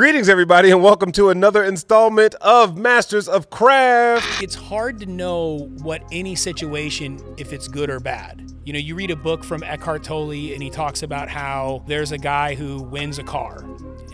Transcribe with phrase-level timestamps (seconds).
[0.00, 4.42] Greetings, everybody, and welcome to another installment of Masters of Craft.
[4.42, 8.50] It's hard to know what any situation, if it's good or bad.
[8.64, 12.12] You know, you read a book from Eckhart Tolle, and he talks about how there's
[12.12, 13.62] a guy who wins a car,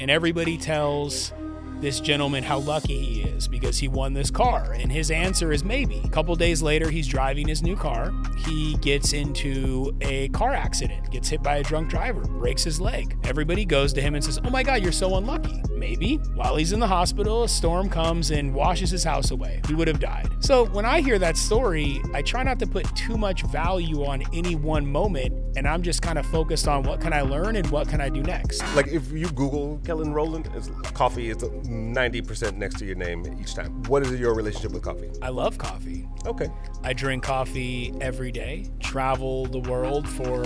[0.00, 1.32] and everybody tells
[1.80, 4.72] this gentleman how lucky he is because he won this car.
[4.72, 6.00] And his answer is maybe.
[6.04, 8.12] A couple days later, he's driving his new car.
[8.46, 13.16] He gets into a car accident, gets hit by a drunk driver, breaks his leg.
[13.24, 15.62] Everybody goes to him and says, Oh my God, you're so unlucky.
[15.74, 16.16] Maybe.
[16.34, 19.60] While he's in the hospital, a storm comes and washes his house away.
[19.68, 20.28] He would have died.
[20.40, 24.22] So when I hear that story, I try not to put too much value on
[24.32, 25.34] any one moment.
[25.56, 28.08] And I'm just kind of focused on what can I learn and what can I
[28.08, 28.62] do next.
[28.74, 30.48] Like, if you Google Kellen Roland,
[30.94, 33.82] coffee is 90% next to your name each time.
[33.84, 35.10] What is your relationship with coffee?
[35.22, 36.08] I love coffee.
[36.24, 36.48] Okay.
[36.82, 40.44] I drink coffee every day, travel the world for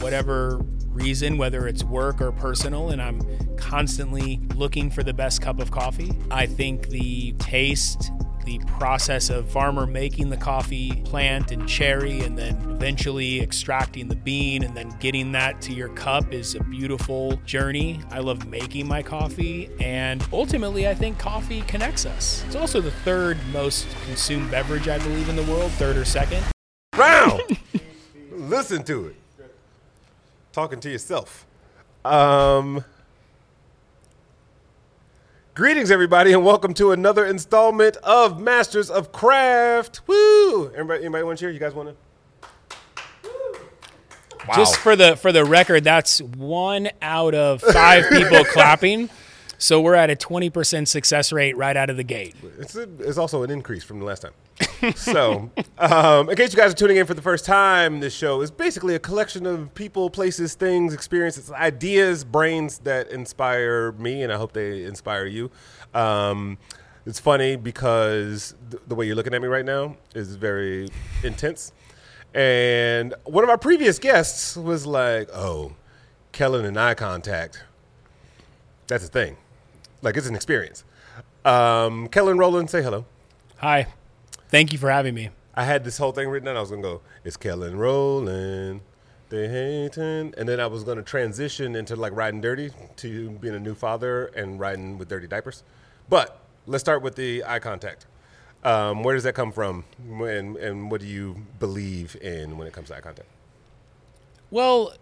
[0.00, 3.20] whatever reason, whether it's work or personal, and I'm
[3.56, 6.12] constantly looking for the best cup of coffee.
[6.30, 8.12] I think the taste
[8.44, 14.16] the process of farmer making the coffee plant and cherry and then eventually extracting the
[14.16, 18.00] bean and then getting that to your cup is a beautiful journey.
[18.10, 22.44] I love making my coffee and ultimately I think coffee connects us.
[22.46, 26.44] It's also the third most consumed beverage I believe in the world, third or second.
[26.96, 27.42] Round.
[28.32, 29.16] Listen to it.
[30.52, 31.46] Talking to yourself.
[32.04, 32.84] Um
[35.54, 40.00] Greetings, everybody, and welcome to another installment of Masters of Craft.
[40.06, 40.70] Woo!
[40.70, 41.50] Everybody, anybody want to cheer?
[41.50, 42.40] You guys want to?
[44.48, 44.54] Wow.
[44.54, 49.10] Just for the for the record, that's one out of five people clapping.
[49.58, 52.34] So we're at a 20% success rate right out of the gate.
[52.58, 54.32] It's, a, it's also an increase from the last time.
[54.96, 58.40] So, um, in case you guys are tuning in for the first time, this show
[58.40, 64.32] is basically a collection of people, places, things, experiences, ideas, brains that inspire me, and
[64.32, 65.50] I hope they inspire you.
[65.94, 66.58] Um,
[67.06, 70.88] it's funny because th- the way you're looking at me right now is very
[71.22, 71.72] intense.
[72.34, 75.72] And one of our previous guests was like, oh,
[76.32, 77.62] Kellen and eye contact.
[78.86, 79.36] That's a thing.
[80.00, 80.84] Like it's an experience.
[81.44, 83.04] Um, Kellen Roland, say hello.
[83.58, 83.86] Hi.
[84.52, 85.30] Thank you for having me.
[85.54, 86.58] I had this whole thing written down.
[86.58, 88.82] I was gonna go, it's Kellen Roland.
[89.30, 90.34] They hating.
[90.36, 94.26] And then I was gonna transition into like riding dirty to being a new father
[94.26, 95.62] and riding with dirty diapers.
[96.10, 98.04] But let's start with the eye contact.
[98.62, 99.84] Um, where does that come from?
[100.06, 103.30] And, and what do you believe in when it comes to eye contact?
[104.50, 104.92] Well,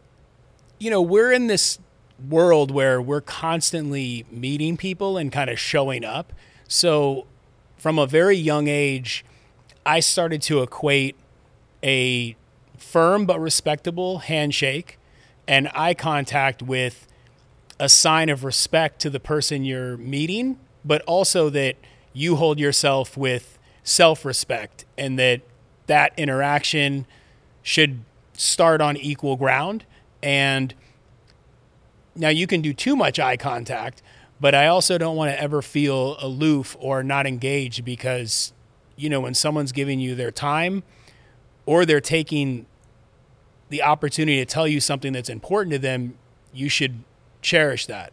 [0.79, 1.81] you know, we're in this
[2.29, 6.33] world where we're constantly meeting people and kind of showing up.
[6.69, 7.27] So,
[7.77, 9.25] from a very young age,
[9.85, 11.17] I started to equate
[11.83, 12.37] a
[12.77, 14.99] firm but respectable handshake
[15.47, 17.07] and eye contact with
[17.79, 21.77] a sign of respect to the person you're meeting, but also that
[22.13, 25.41] you hold yourself with self respect and that
[25.87, 27.07] that interaction
[27.63, 28.05] should
[28.35, 29.85] start on equal ground.
[30.23, 30.75] And
[32.15, 34.03] now you can do too much eye contact,
[34.41, 38.53] but I also don't want to ever feel aloof or not engaged because,
[39.01, 40.83] you know, when someone's giving you their time
[41.67, 42.67] or they're taking
[43.71, 46.15] the opportunity to tell you something that's important to them,
[46.53, 47.03] you should
[47.41, 48.13] cherish that.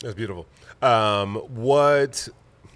[0.00, 0.46] That's beautiful.
[0.80, 2.28] Um, what?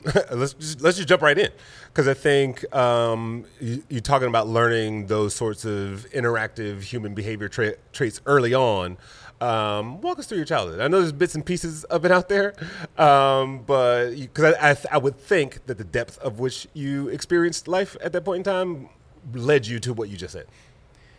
[0.31, 1.50] let's just, let's just jump right in
[1.89, 7.49] because I think um, you, are talking about learning those sorts of interactive human behavior
[7.49, 8.99] tra- traits early on.
[9.41, 10.80] Um, walk us through your childhood.
[10.80, 12.54] I know there's bits and pieces of it out there,
[12.97, 17.69] um, but because I, I, I, would think that the depth of which you experienced
[17.69, 18.88] life at that point in time
[19.34, 20.47] led you to what you just said.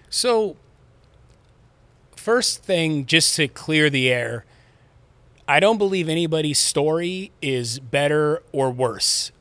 [0.09, 0.57] So,
[2.16, 4.45] first thing, just to clear the air,
[5.47, 9.31] I don't believe anybody's story is better or worse.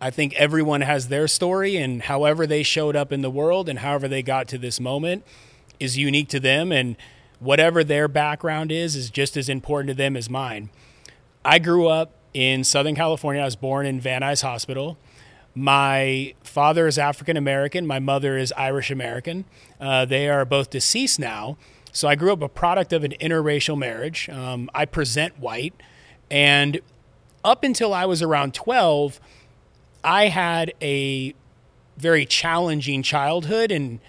[0.00, 3.80] I think everyone has their story, and however they showed up in the world and
[3.80, 5.22] however they got to this moment
[5.78, 6.72] is unique to them.
[6.72, 6.96] And
[7.42, 10.70] whatever their background is is just as important to them as mine.
[11.44, 13.42] I grew up in Southern California.
[13.42, 14.96] I was born in Van Nuys Hospital.
[15.54, 17.86] My father is African American.
[17.86, 19.44] My mother is Irish American.
[19.80, 21.58] Uh, they are both deceased now.
[21.90, 24.28] So I grew up a product of an interracial marriage.
[24.30, 25.74] Um, I present white.
[26.30, 26.80] And
[27.44, 29.20] up until I was around 12,
[30.02, 31.34] I had a
[31.98, 33.70] very challenging childhood.
[33.70, 34.00] And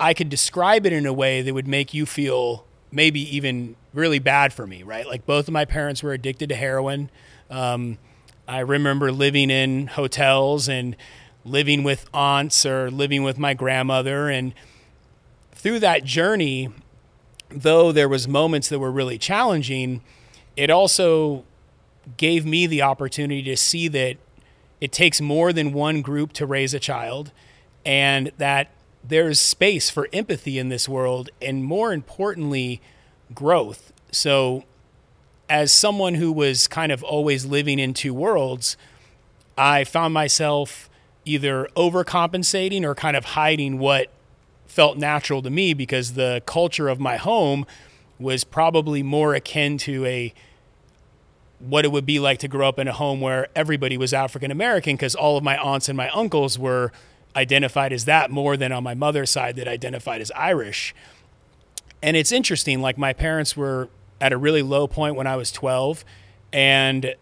[0.00, 2.65] I could describe it in a way that would make you feel
[2.96, 5.06] maybe even really bad for me, right?
[5.06, 7.10] Like both of my parents were addicted to heroin.
[7.50, 7.98] Um,
[8.48, 10.96] I remember living in hotels and
[11.44, 14.30] living with aunts or living with my grandmother.
[14.30, 14.54] And
[15.52, 16.70] through that journey,
[17.50, 20.00] though there was moments that were really challenging,
[20.56, 21.44] it also
[22.16, 24.16] gave me the opportunity to see that
[24.80, 27.30] it takes more than one group to raise a child
[27.84, 28.70] and that
[29.08, 32.80] there's space for empathy in this world and more importantly
[33.34, 33.92] growth.
[34.10, 34.64] So
[35.48, 38.76] as someone who was kind of always living in two worlds
[39.56, 40.90] i found myself
[41.24, 44.08] either overcompensating or kind of hiding what
[44.66, 47.66] felt natural to me because the culture of my home
[48.18, 50.32] was probably more akin to a
[51.58, 54.50] what it would be like to grow up in a home where everybody was African
[54.50, 56.92] American because all of my aunts and my uncles were
[57.36, 60.94] identified as that more than on my mother's side that identified as Irish.
[62.02, 63.88] And it's interesting, like my parents were
[64.20, 66.04] at a really low point when I was 12,
[66.52, 67.14] and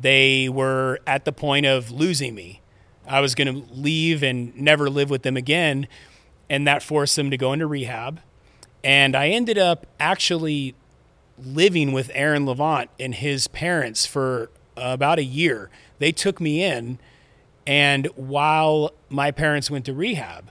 [0.00, 2.60] they were at the point of losing me.
[3.06, 5.88] I was going to leave and never live with them again,
[6.48, 8.20] and that forced them to go into rehab.
[8.84, 10.74] And I ended up actually
[11.36, 15.70] living with Aaron Levant and his parents for about a year.
[15.98, 16.98] They took me in,
[17.66, 20.50] and while my parents went to rehab,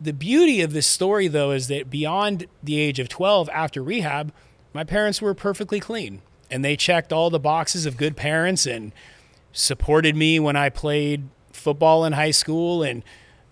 [0.00, 4.32] the beauty of this story, though, is that beyond the age of 12, after rehab,
[4.72, 8.92] my parents were perfectly clean and they checked all the boxes of good parents and
[9.52, 13.02] supported me when I played football in high school and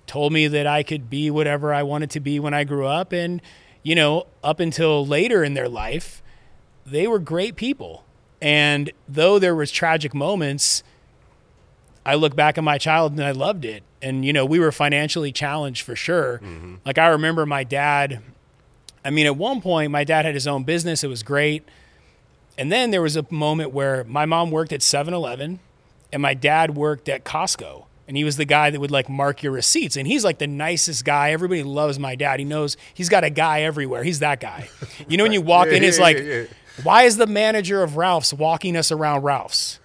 [0.07, 3.13] told me that I could be whatever I wanted to be when I grew up.
[3.13, 3.41] And,
[3.83, 6.23] you know, up until later in their life,
[6.85, 8.05] they were great people.
[8.43, 10.83] And though there was tragic moments,
[12.11, 13.85] I look back at my childhood and I loved it.
[14.03, 16.41] And you know, we were financially challenged for sure.
[16.43, 16.77] Mm-hmm.
[16.85, 18.21] Like I remember my dad.
[19.05, 21.05] I mean, at one point, my dad had his own business.
[21.05, 21.63] It was great.
[22.59, 25.61] And then there was a moment where my mom worked at 7-Eleven
[26.13, 27.85] and my dad worked at Costco.
[28.09, 29.97] And he was the guy that would like mark your receipts.
[29.97, 31.31] And he's like the nicest guy.
[31.31, 32.41] Everybody loves my dad.
[32.41, 34.03] He knows he's got a guy everywhere.
[34.03, 34.69] He's that guy.
[35.07, 36.45] You know, when you walk yeah, in, it's yeah, like, yeah,
[36.83, 39.80] why is the manager of Ralph's walking us around Ralph's?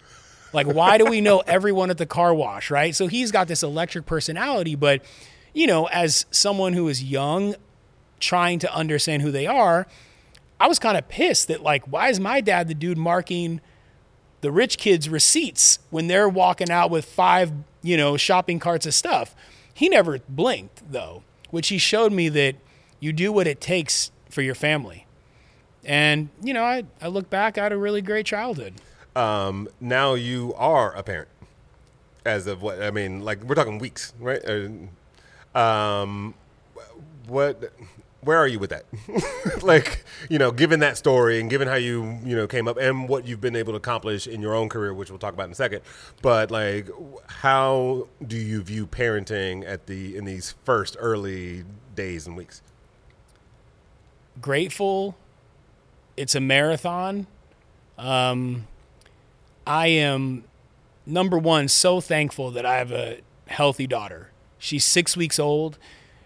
[0.56, 2.96] Like, why do we know everyone at the car wash, right?
[2.96, 5.04] So he's got this electric personality, but,
[5.54, 7.56] you know, as someone who is young,
[8.22, 9.86] trying to understand who they are,
[10.58, 13.60] I was kind of pissed that, like, why is my dad the dude marking
[14.40, 17.52] the rich kids' receipts when they're walking out with five,
[17.84, 19.36] you know, shopping carts of stuff?
[19.74, 22.56] He never blinked, though, which he showed me that
[23.02, 25.06] you do what it takes for your family.
[25.84, 28.76] And, you know, I, I look back, I had a really great childhood.
[29.16, 31.30] Um, now you are a parent.
[32.26, 32.82] As of what?
[32.82, 34.42] I mean, like, we're talking weeks, right?
[34.44, 36.34] Uh, um,
[37.28, 37.72] what
[38.22, 38.86] where are you with that?
[39.64, 43.08] like, you know, given that story and given how you, you know, came up and
[43.08, 45.52] what you've been able to accomplish in your own career, which we'll talk about in
[45.52, 45.82] a second.
[46.24, 46.90] But like,
[47.28, 51.66] how do you view parenting at the in these first early
[51.96, 52.64] days and weeks?
[54.42, 55.16] Grateful
[56.18, 57.28] it's a marathon.
[57.98, 58.68] Um,
[59.68, 60.44] I am
[61.06, 64.30] number one so thankful that I have a healthy daughter.
[64.58, 65.78] She's six weeks old.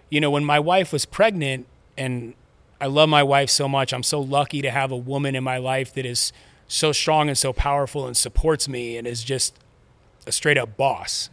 [0.09, 2.33] You know, when my wife was pregnant, and
[2.81, 5.57] I love my wife so much, I'm so lucky to have a woman in my
[5.57, 6.31] life that is
[6.67, 9.57] so strong and so powerful and supports me and is just
[10.25, 11.29] a straight up boss.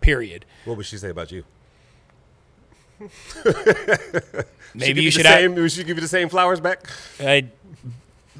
[0.00, 0.44] Period.
[0.64, 1.44] What would she say about you?
[4.74, 5.26] Maybe you should.
[5.26, 6.88] Same, have, she give you the same flowers back?
[7.20, 7.42] Uh,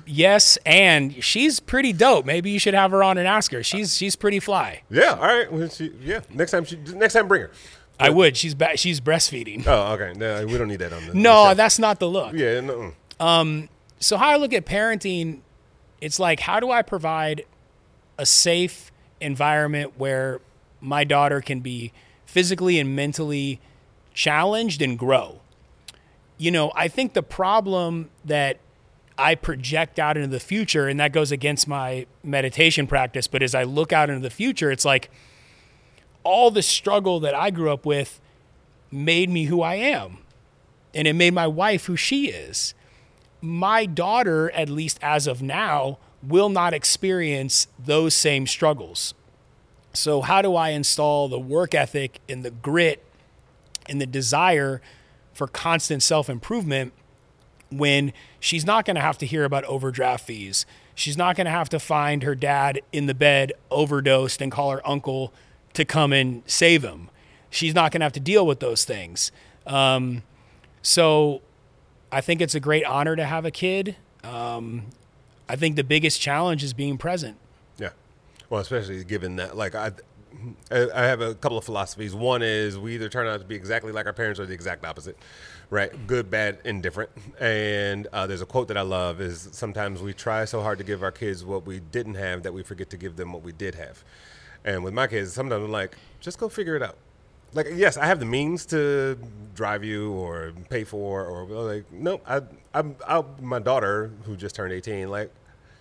[0.07, 2.25] yes, and she's pretty dope.
[2.25, 3.63] Maybe you should have her on and ask her.
[3.63, 4.83] She's she's pretty fly.
[4.91, 5.13] Yeah.
[5.15, 5.53] All right.
[5.53, 6.21] Well, she, yeah.
[6.31, 7.51] Next time, she, next time, bring her.
[7.99, 8.37] I would.
[8.37, 9.67] She's ba- she's breastfeeding.
[9.67, 10.13] Oh, okay.
[10.17, 11.15] No, we don't need that on the.
[11.15, 12.35] no, that's not the look.
[12.35, 12.61] Yeah.
[12.61, 12.93] No.
[13.21, 13.69] Um.
[14.01, 15.41] So how I look at parenting,
[16.01, 17.45] it's like how do I provide
[18.19, 20.41] a safe environment where
[20.81, 21.93] my daughter can be
[22.27, 23.61] physically and mentally
[24.13, 25.41] challenged and grow.
[26.37, 28.59] You know, I think the problem that
[29.17, 33.27] I project out into the future, and that goes against my meditation practice.
[33.27, 35.11] But as I look out into the future, it's like
[36.25, 38.21] all the struggle that I grew up with
[38.91, 40.19] made me who I am.
[40.95, 42.75] And it made my wife who she is.
[43.41, 49.15] My daughter, at least as of now, will not experience those same struggles.
[49.93, 53.05] So, how do I install the work ethic and the grit
[53.89, 54.81] and the desire
[55.33, 56.93] for constant self improvement
[57.71, 60.67] when she's not going to have to hear about overdraft fees.
[60.95, 64.71] She's not going to have to find her dad in the bed overdosed and call
[64.71, 65.33] her uncle
[65.73, 67.11] to come and save him.
[67.51, 69.33] She's not going to have to deal with those things.
[69.67, 70.23] Um,
[70.83, 71.43] so
[72.13, 73.97] I think it's a great honor to have a kid.
[74.23, 74.85] Um,
[75.49, 77.37] I think the biggest challenge is being present.
[77.79, 77.91] Yeah.
[78.49, 79.93] Well, especially given that, like, I,
[80.71, 82.15] I have a couple of philosophies.
[82.15, 84.85] One is we either turn out to be exactly like our parents or the exact
[84.85, 85.19] opposite,
[85.71, 85.93] right?
[86.07, 87.11] Good, bad, indifferent.
[87.41, 90.85] And uh, there's a quote that I love: is sometimes we try so hard to
[90.85, 93.53] give our kids what we didn't have that we forget to give them what we
[93.53, 94.05] did have.
[94.65, 96.97] And with my kids, sometimes I'm like, just go figure it out.
[97.53, 99.17] Like, yes, I have the means to
[99.55, 102.41] drive you or pay for, or like, no, I,
[102.73, 105.31] I'm, I'll, my daughter who just turned 18, like,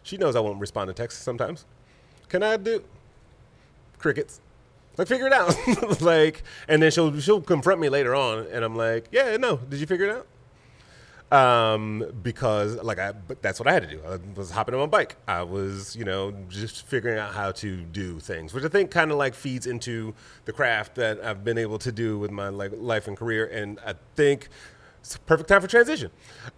[0.03, 1.65] she knows I won't respond to texts sometimes.
[2.29, 2.83] Can I do
[3.97, 4.41] crickets?
[4.97, 5.55] Like, figure it out.
[6.01, 9.79] like, and then she'll she'll confront me later on, and I'm like, yeah, no, did
[9.79, 10.27] you figure it out?
[11.33, 14.01] um, because like I, but that's what I had to do.
[14.07, 15.15] I was hopping on my bike.
[15.27, 19.11] I was, you know, just figuring out how to do things, which I think kind
[19.11, 20.13] of like feeds into
[20.45, 23.47] the craft that I've been able to do with my like life and career.
[23.47, 24.49] And I think
[25.03, 26.09] it's perfect time for transition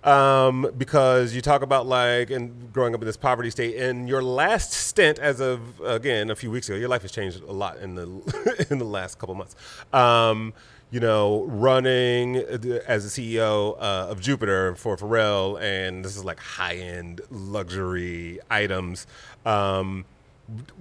[0.03, 4.21] um, because you talk about like and growing up in this poverty state and your
[4.21, 7.77] last stint as of again a few weeks ago your life has changed a lot
[7.79, 9.55] in the in the last couple months
[9.93, 10.53] um,
[10.91, 16.39] you know, running as a CEO uh, of Joopiter for Pharrell, and this is like
[16.39, 19.07] high end luxury items.
[19.45, 20.05] Um,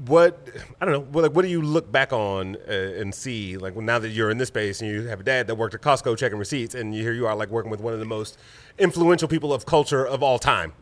[0.07, 0.49] what
[0.81, 1.01] I don't know.
[1.01, 3.57] What, like, what do you look back on uh, and see?
[3.57, 5.81] Like, now that you're in this space and you have a dad that worked at
[5.81, 8.39] Costco checking receipts, and you, here you are, like working with one of the most
[8.79, 10.73] influential people of culture of all time.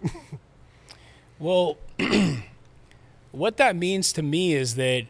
[1.39, 1.79] well,
[3.33, 5.07] what that means to me is that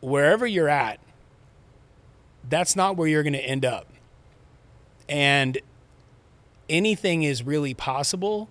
[0.00, 1.00] wherever you're at,
[2.48, 3.88] that's not where you're going to end up.
[5.08, 5.58] And
[6.68, 8.48] anything is really possible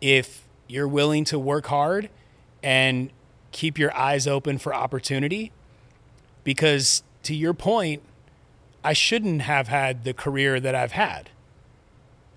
[0.00, 2.08] if you're willing to work hard
[2.62, 3.10] and
[3.56, 5.50] keep your eyes open for opportunity.
[6.44, 8.02] Because to your point,
[8.84, 11.30] I shouldn't have had the career that I've had.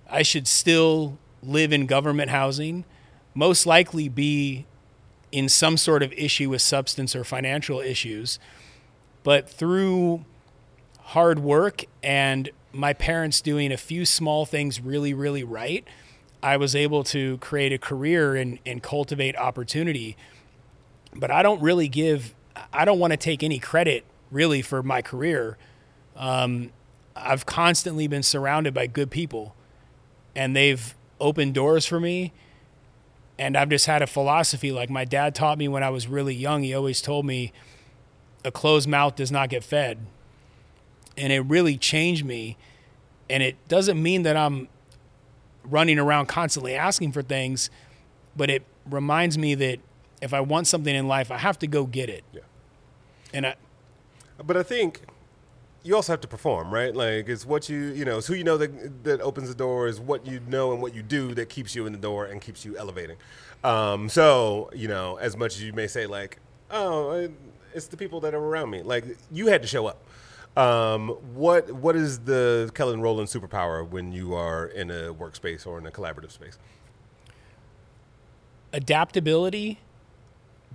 [0.10, 2.86] I should still live in government housing,
[3.36, 4.66] most likely be
[5.32, 8.40] in some sort of issue with substance or financial issues.
[9.24, 10.24] But through
[11.00, 15.86] hard work and my parents doing a few small things really, really right,
[16.42, 20.16] I was able to create a career and, and cultivate opportunity.
[21.13, 22.34] But I don't really give,
[22.72, 25.58] I don't want to take any credit really for my career.
[26.16, 26.72] Um,
[27.16, 29.56] I've constantly been surrounded by good people
[30.36, 32.32] and they've opened doors for me.
[33.38, 36.36] And I've just had a philosophy like my dad taught me when I was really
[36.36, 36.63] young.
[36.63, 37.54] He always told me,
[38.46, 40.00] a closed mouth does not get fed
[41.20, 42.58] and it really changed me.
[43.30, 44.70] And it doesn't mean that I'm
[45.63, 47.70] running around constantly asking for things,
[48.36, 49.80] but it reminds me that
[50.22, 52.24] if I want something in life, I have to go get it.
[52.34, 52.42] Yeah.
[53.34, 53.56] And I,
[54.44, 55.02] but I think
[55.84, 56.96] you also have to perform, right?
[56.96, 59.88] Like it's what you you know, it's who you know that that opens the door,
[59.88, 62.42] is what you know and what you do that keeps you in the door and
[62.42, 63.18] keeps you elevating.
[63.64, 66.40] Um, so you know, as much as you may say, like,
[66.72, 67.30] oh,
[67.74, 68.82] it's the people that are around me.
[68.82, 70.04] Like you had to show up.
[70.58, 75.78] Um, what what is the Kellen Roland superpower when you are in a workspace or
[75.78, 76.58] in a collaborative space?
[78.74, 79.80] Adaptability,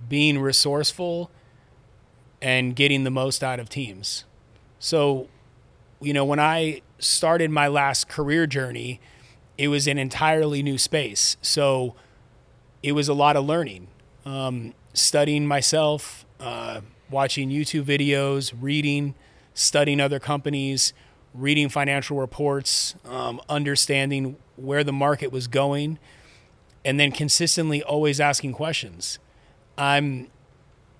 [0.07, 1.31] being resourceful,
[2.41, 4.25] and getting the most out of teams.
[4.79, 5.27] So,
[5.99, 8.99] you know, when I started my last career journey,
[9.57, 11.37] it was an entirely new space.
[11.41, 11.95] So,
[12.83, 13.87] it was a lot of learning,
[14.25, 19.15] um, studying myself, uh, watching YouTube videos, reading
[19.55, 20.93] studying other companies,
[21.33, 25.97] reading financial reports, um, understanding where the market was going,
[26.83, 29.17] and then consistently always asking questions.
[29.77, 30.27] I'm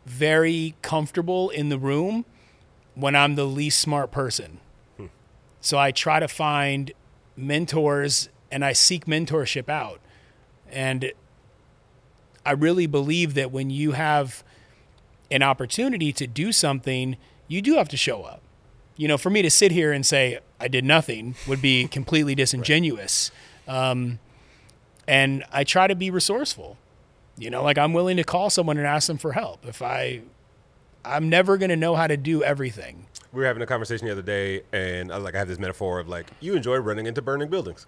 [0.05, 2.25] very comfortable in the room
[2.93, 4.59] when I'm the least smart person.
[4.97, 5.05] Hmm.
[5.61, 6.91] So I try to find
[7.35, 9.99] mentors and I seek mentorship out.
[10.71, 11.11] And
[12.45, 14.43] I really believe that when you have
[15.31, 17.17] an opportunity to do something,
[17.47, 18.41] you do have to show up
[18.97, 22.35] you know, for me to sit here and say I did nothing would be completely
[22.35, 23.31] disingenuous.
[23.67, 24.19] Um,
[25.07, 26.77] and I try to be resourceful.
[27.37, 29.65] You know, like I'm willing to call someone and ask them for help.
[29.65, 30.21] If I,
[31.03, 33.07] I'm never going to know how to do everything.
[33.33, 35.99] We were having a conversation the other day, and I, like I have this metaphor
[35.99, 37.85] of like you enjoy running into burning buildings.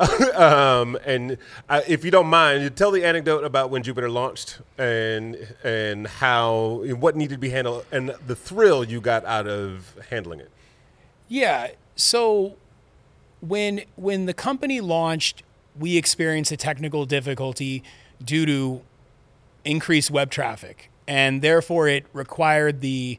[0.34, 1.36] um, and
[1.68, 6.06] uh, if you don't mind, you tell the anecdote about when Joopiter launched and and
[6.06, 10.50] how what needed to be handled and the thrill you got out of handling it.
[11.28, 11.72] Yeah.
[11.96, 12.56] So
[13.40, 15.42] when when the company launched,
[15.78, 17.82] we experienced a technical difficulty
[18.24, 18.82] due to
[19.64, 23.18] increased web traffic, and therefore it required the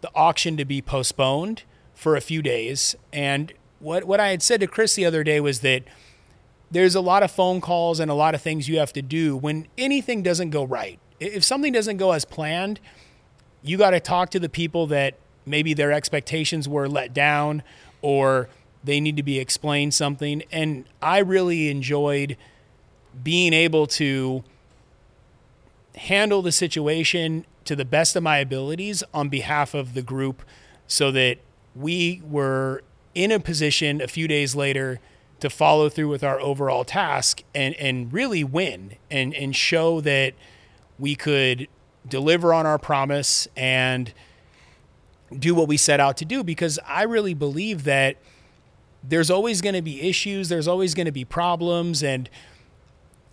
[0.00, 1.62] the auction to be postponed
[1.94, 2.96] for a few days.
[3.12, 5.84] And what what I had said to Chris the other day was that
[6.70, 9.36] there's a lot of phone calls and a lot of things you have to do
[9.36, 10.98] when anything doesn't go right.
[11.20, 12.80] If something doesn't go as planned,
[13.62, 17.62] you got to talk to the people that maybe their expectations were let down
[18.00, 18.48] or
[18.82, 20.42] they need to be explained something.
[20.50, 22.36] And I really enjoyed
[23.22, 24.42] being able to
[25.94, 30.42] handle the situation to the best of my abilities on behalf of the group
[30.86, 31.38] so that
[31.74, 32.82] we were
[33.14, 35.00] in a position a few days later
[35.40, 40.34] to follow through with our overall task and, and really win and, and show that
[40.98, 41.66] we could
[42.08, 44.12] deliver on our promise and
[45.36, 46.44] do what we set out to do.
[46.44, 48.16] Because I really believe that
[49.02, 52.30] there's always going to be issues, there's always going to be problems and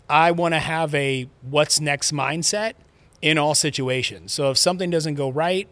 [0.09, 2.73] I want to have a what's next mindset
[3.21, 4.31] in all situations.
[4.33, 5.69] So if something doesn't go right,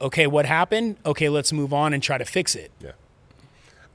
[0.00, 0.96] okay, what happened?
[1.06, 2.70] Okay, let's move on and try to fix it.
[2.80, 2.92] Yeah.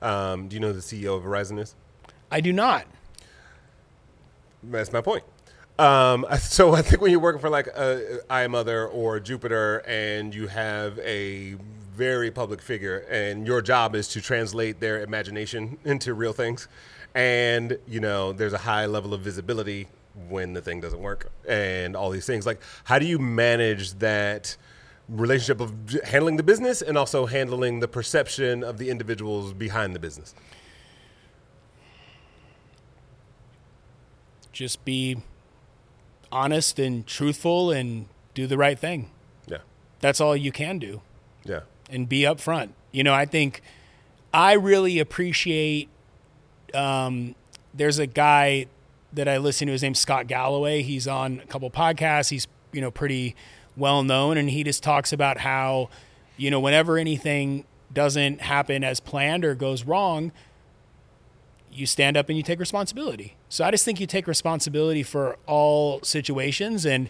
[0.02, 1.76] Um, do you know who the CEO of Verizon is?
[2.32, 2.86] I do not.
[4.64, 5.24] That's my point.
[5.78, 9.82] Um, so I think when you're working for like a I AM OTHER or Joopiter
[9.88, 11.56] and you have a
[11.96, 16.68] very public figure and your job is to translate their imagination into real things.
[17.16, 19.88] And you know there's a high level of visibility
[20.30, 22.46] when the thing doesn't work and all these things.
[22.46, 24.58] Like how do you manage that
[25.10, 25.74] relationship of
[26.06, 30.34] handling the business and also handling the perception of the individuals behind the business?
[34.52, 35.18] Just be
[36.32, 39.12] honest and truthful and do the right thing.
[39.48, 39.60] Yeah.
[40.00, 41.02] That's all you can do.
[41.44, 41.62] Yeah
[41.94, 43.62] and be upfront you know i think
[44.34, 45.88] i really appreciate
[46.74, 47.36] um,
[47.74, 48.68] there's a guy
[49.14, 49.72] that I listen to.
[49.72, 50.82] His name's Scott Galloway.
[50.82, 52.30] He's on a couple podcasts.
[52.30, 53.36] He's you know pretty
[53.78, 55.90] well known, and he just talks about how
[56.38, 60.32] you know whenever anything doesn't happen as planned or goes wrong,
[61.72, 63.36] you stand up and you take responsibility.
[63.50, 67.10] So I just think you take responsibility for all situations, and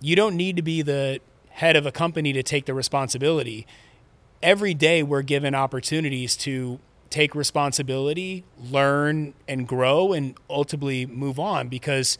[0.00, 3.66] you don't need to be the head of a company to take the responsibility.
[4.42, 6.80] Every day we're given opportunities to
[7.10, 12.16] take responsibility, learn and grow, and ultimately move on because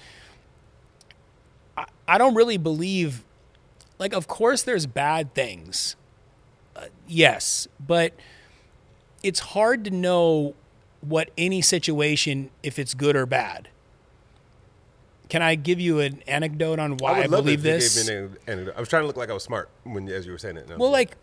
[1.77, 3.25] I, I don't really believe,
[3.99, 5.97] like, of course, there's bad things.
[6.77, 8.13] Uh, yes, but
[9.23, 10.54] it's hard to know
[11.00, 13.69] what any situation, if it's good or bad.
[15.30, 18.09] Can I give you an anecdote on why I, I believe this?
[18.09, 20.56] An I was trying to look like I was smart when as you were saying
[20.56, 20.69] it.
[20.69, 21.17] No, well, like,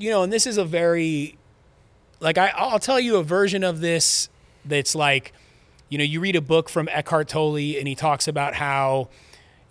[0.00, 1.36] you know, and this is a very
[2.20, 4.28] like I, I'll tell you a version of this
[4.64, 5.32] that's like,
[5.88, 9.08] you know, you read a book from Eckhart Tolle and he talks about how,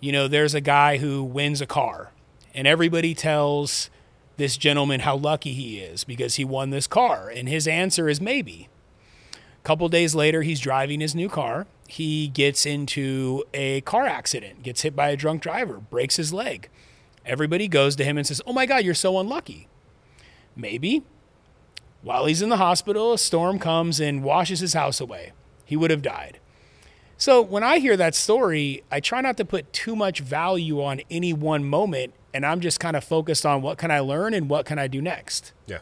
[0.00, 2.12] you know, there's a guy who wins a car
[2.54, 3.90] and everybody tells
[4.36, 7.28] this gentleman how lucky he is because he won this car.
[7.28, 8.68] And his answer is maybe.
[9.32, 11.66] A couple days later, he's driving his new car.
[11.86, 16.68] He gets into a car accident, gets hit by a drunk driver, breaks his leg.
[17.26, 19.68] Everybody goes to him and says, Oh my God, you're so unlucky.
[20.56, 21.02] Maybe.
[22.02, 25.32] While he's in the hospital, a storm comes and washes his house away.
[25.64, 26.38] He would have died.
[27.16, 31.02] So when I hear that story, I try not to put too much value on
[31.10, 34.48] any one moment, and I'm just kind of focused on what can I learn and
[34.48, 35.52] what can I do next.
[35.66, 35.80] Yeah.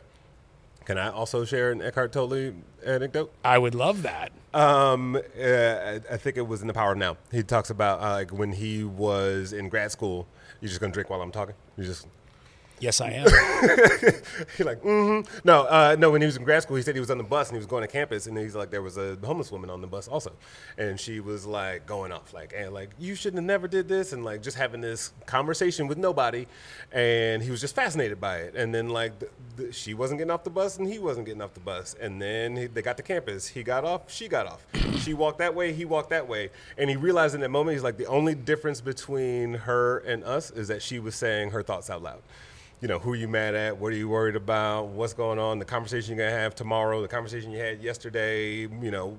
[0.84, 2.54] Can I also share an Eckhart Tolle
[2.84, 3.32] anecdote?
[3.44, 4.32] I would love that.
[4.52, 7.18] Um, uh, I think it was in The Power of Now.
[7.30, 10.26] He talks about uh, like when he was in grad school.
[10.60, 11.54] You're just gonna drink while I'm talking.
[11.76, 12.08] You just
[12.80, 13.24] Yes, I am.
[14.56, 15.28] He's like, mm-hmm.
[15.44, 16.10] No, uh, no.
[16.10, 17.58] When he was in grad school, he said he was on the bus and he
[17.58, 20.06] was going to campus, and he's like, there was a homeless woman on the bus
[20.06, 20.32] also,
[20.76, 24.12] and she was like going off, like, and like, you shouldn't have never did this,
[24.12, 26.46] and like just having this conversation with nobody,
[26.92, 30.30] and he was just fascinated by it, and then like, the, the, she wasn't getting
[30.30, 32.96] off the bus, and he wasn't getting off the bus, and then he, they got
[32.96, 34.64] to campus, he got off, she got off,
[35.00, 37.84] she walked that way, he walked that way, and he realized in that moment, he's
[37.84, 41.90] like, the only difference between her and us is that she was saying her thoughts
[41.90, 42.22] out loud
[42.80, 45.64] you know, who you mad at, what are you worried about, what's going on, the
[45.64, 49.16] conversation you're gonna have tomorrow, the conversation you had yesterday, you know,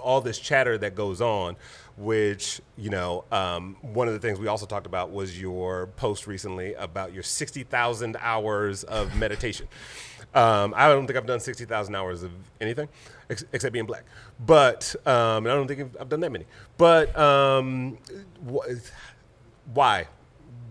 [0.00, 1.56] all this chatter that goes on,
[1.96, 6.28] which, you know, um, one of the things we also talked about was your post
[6.28, 9.66] recently about your 60,000 hours of meditation.
[10.34, 12.88] Um, I don't think I've done 60,000 hours of anything
[13.28, 14.04] ex- except being black.
[14.38, 16.44] But, um, I don't think I've done that many.
[16.76, 17.98] But um,
[18.48, 18.68] wh-
[19.74, 20.06] why?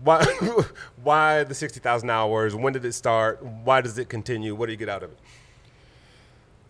[0.02, 0.24] Why
[1.02, 2.54] why the 60,000 hours?
[2.54, 3.42] When did it start?
[3.42, 4.54] Why does it continue?
[4.54, 5.18] What do you get out of it?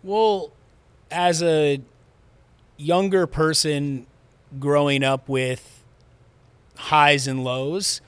[0.03, 0.51] Well,
[1.11, 1.81] as a
[2.77, 4.07] younger person
[4.59, 5.83] growing up with
[6.77, 8.01] highs and lows,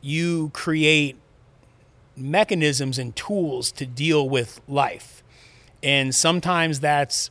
[0.00, 1.16] you create
[2.16, 5.22] mechanisms and tools to deal with life.
[5.82, 7.30] And sometimes that's,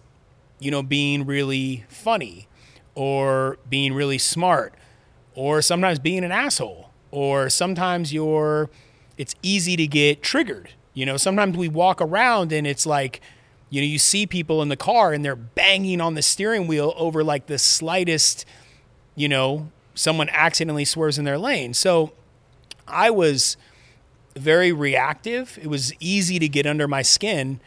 [0.60, 2.48] you know, being really funny
[2.94, 4.74] or being really smart
[5.34, 8.70] or sometimes being an asshole or sometimes you're
[9.18, 10.72] it's easy to get triggered.
[10.94, 13.22] You know, sometimes we walk around and it's like,
[13.70, 16.94] you know, you see people in the car and they're banging on the steering wheel
[16.98, 18.46] over like the slightest,
[19.16, 21.74] you know, someone accidentally swerves in their lane.
[21.74, 22.12] So
[22.86, 23.56] I was
[24.36, 25.58] very reactive.
[25.62, 27.62] It was easy to get under my skin.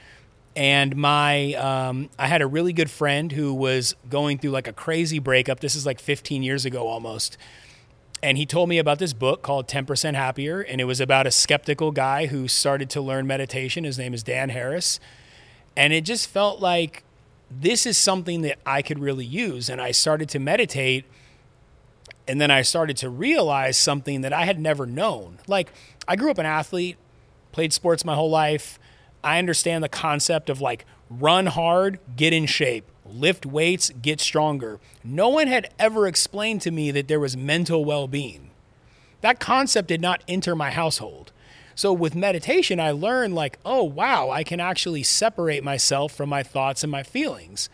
[0.54, 4.72] And my, um, I had a really good friend who was going through like a
[4.74, 5.60] crazy breakup.
[5.60, 7.38] This is like 15 years ago almost.
[8.22, 10.60] And he told me about this book called 10% Happier.
[10.60, 13.84] And it was about a skeptical guy who started to learn meditation.
[13.84, 14.98] His name is Dan Harris.
[15.76, 17.04] And it just felt like
[17.50, 19.68] this is something that I could really use.
[19.68, 21.04] And I started to meditate.
[22.26, 25.38] And then I started to realize something that I had never known.
[25.46, 25.72] Like,
[26.06, 26.96] I grew up an athlete,
[27.52, 28.78] played sports my whole life.
[29.22, 34.78] I understand the concept of like run hard, get in shape, lift weights, get stronger.
[35.02, 38.50] No one had ever explained to me that there was mental well being.
[39.20, 41.32] That concept did not enter my household.
[41.74, 46.42] So with meditation, I learned like, oh, wow, I can actually separate myself from my
[46.42, 47.68] thoughts and my feelings.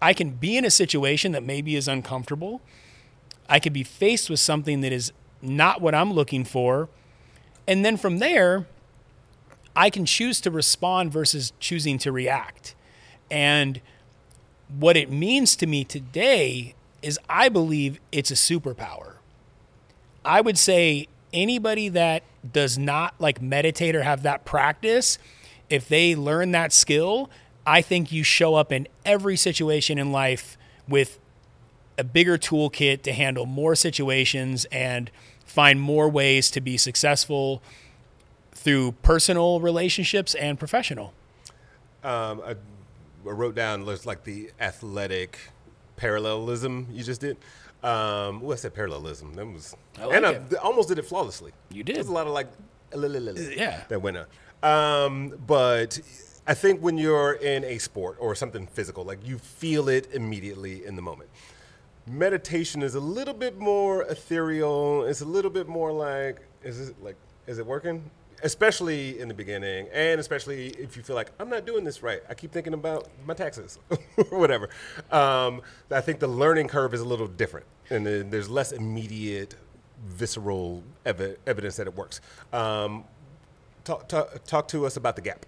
[0.00, 2.60] I can be in a situation that maybe is uncomfortable.
[3.48, 6.88] I could be faced with something that is not what I'm looking for.
[7.66, 8.66] And then from there,
[9.74, 12.74] I can choose to respond versus choosing to react.
[13.30, 13.80] And
[14.78, 19.14] what it means to me today is I believe it's a superpower.
[20.24, 25.18] I would say anybody that does not like meditate or have that practice,
[25.68, 27.30] if they learn that skill,
[27.66, 30.56] I think you show up in every situation in life
[30.88, 31.18] with
[31.98, 35.10] a bigger toolkit to handle more situations and
[35.44, 37.62] find more ways to be successful
[38.52, 41.12] through personal relationships and professional.
[42.02, 42.42] Um,
[43.24, 45.38] wrote down looks like the athletic
[45.96, 47.36] parallelism you just did.
[47.82, 49.34] Um, well, I said parallelism.
[49.34, 50.54] That was, I like and I it.
[50.62, 51.52] almost did it flawlessly.
[51.70, 51.96] You did.
[51.96, 52.48] There's a lot of like,
[53.56, 53.82] Yeah.
[53.88, 54.26] that went on.
[54.62, 55.98] Um, but
[56.46, 60.84] I think when you're in a sport or something physical, like you feel it immediately
[60.84, 61.30] in the moment.
[62.06, 65.04] Meditation is a little bit more ethereal.
[65.04, 68.08] It's a little bit more like, is it like, is it working?
[68.42, 72.20] Especially in the beginning, and especially if you feel like I'm not doing this right.
[72.28, 73.78] I keep thinking about my taxes
[74.30, 74.68] or whatever.
[75.12, 79.54] Um, I think the learning curve is a little different, and there's less immediate,
[80.04, 82.20] visceral evi- evidence that it works.
[82.52, 83.04] Um,
[83.84, 85.46] talk, talk, talk to us about the gap.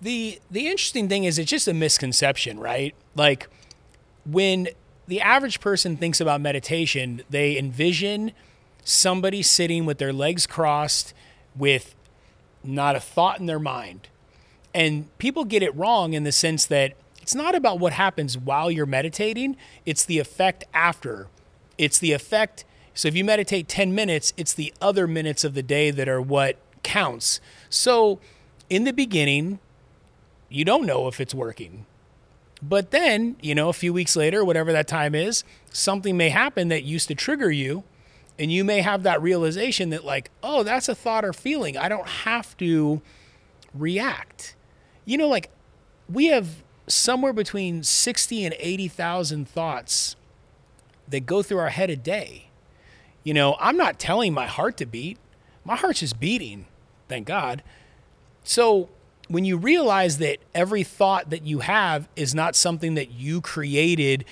[0.00, 2.94] The the interesting thing is it's just a misconception, right?
[3.14, 3.48] Like
[4.24, 4.68] when
[5.06, 8.32] the average person thinks about meditation, they envision
[8.84, 11.14] somebody sitting with their legs crossed
[11.56, 11.94] with
[12.64, 14.08] not a thought in their mind.
[14.74, 18.70] And people get it wrong in the sense that it's not about what happens while
[18.70, 21.28] you're meditating, it's the effect after.
[21.78, 22.64] It's the effect.
[22.92, 26.20] So if you meditate 10 minutes, it's the other minutes of the day that are
[26.20, 27.40] what counts.
[27.70, 28.20] So
[28.68, 29.58] in the beginning,
[30.48, 31.86] you don't know if it's working.
[32.62, 36.68] But then, you know, a few weeks later, whatever that time is, something may happen
[36.68, 37.84] that used to trigger you.
[38.38, 41.76] And you may have that realization that, like, oh, that's a thought or feeling.
[41.76, 43.00] I don't have to
[43.72, 44.56] react.
[45.04, 45.50] You know, like,
[46.08, 50.16] we have somewhere between 60 and 80,000 thoughts
[51.08, 52.48] that go through our head a day.
[53.22, 55.18] You know, I'm not telling my heart to beat,
[55.64, 56.66] my heart's just beating,
[57.08, 57.62] thank God.
[58.42, 58.90] So
[59.28, 64.26] when you realize that every thought that you have is not something that you created,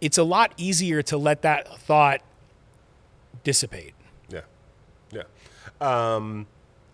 [0.00, 2.20] it's a lot easier to let that thought
[3.44, 3.94] dissipate.
[4.28, 4.42] Yeah,
[5.10, 5.22] yeah.
[5.80, 6.46] Um,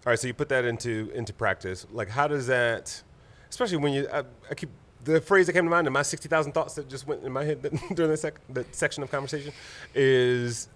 [0.04, 1.86] all right, so you put that into into practice.
[1.90, 3.02] Like, how does that,
[3.50, 4.70] especially when you, I, I keep
[5.04, 7.32] the phrase that came to mind in my sixty thousand thoughts that just went in
[7.32, 7.62] my head
[7.94, 9.52] during that, sec, that section of conversation
[9.94, 10.68] is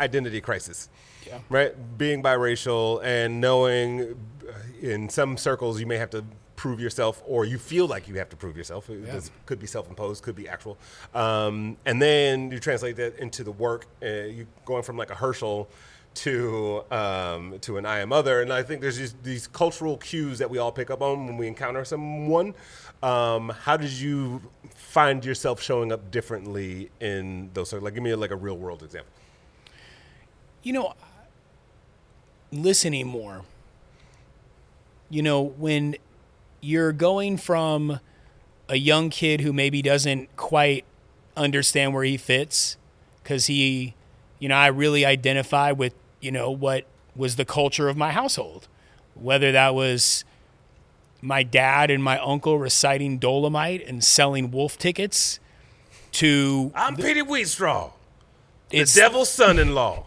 [0.00, 0.88] identity crisis.
[1.26, 1.40] Yeah.
[1.48, 4.14] Right, being biracial and knowing
[4.48, 6.24] uh, in some circles you may have to
[6.56, 8.90] prove yourself, or you feel like you have to prove yourself.
[8.90, 10.78] It this could be self-imposed, could be actual,
[11.14, 13.86] um, and then you translate that into the work.
[14.02, 15.68] Uh, you going from like a Herschel
[16.16, 20.38] to um, to an I am other, and I think there's just these cultural cues
[20.38, 22.54] that we all pick up on when we encounter someone.
[23.02, 24.42] Um, how did you
[24.74, 27.70] find yourself showing up differently in those?
[27.70, 29.12] sort of Like, give me like a real world example.
[30.62, 30.94] You know,
[32.50, 33.42] listening more.
[35.08, 35.96] You know, when
[36.66, 38.00] you're going from
[38.68, 40.84] a young kid who maybe doesn't quite
[41.36, 42.76] understand where he fits
[43.22, 43.94] because he,
[44.40, 48.66] you know, I really identify with, you know, what was the culture of my household,
[49.14, 50.24] whether that was
[51.22, 55.38] my dad and my uncle reciting Dolomite and selling wolf tickets
[56.12, 57.92] to I'm Petey Wheatstraw,
[58.70, 60.05] the it's devil's son-in-law.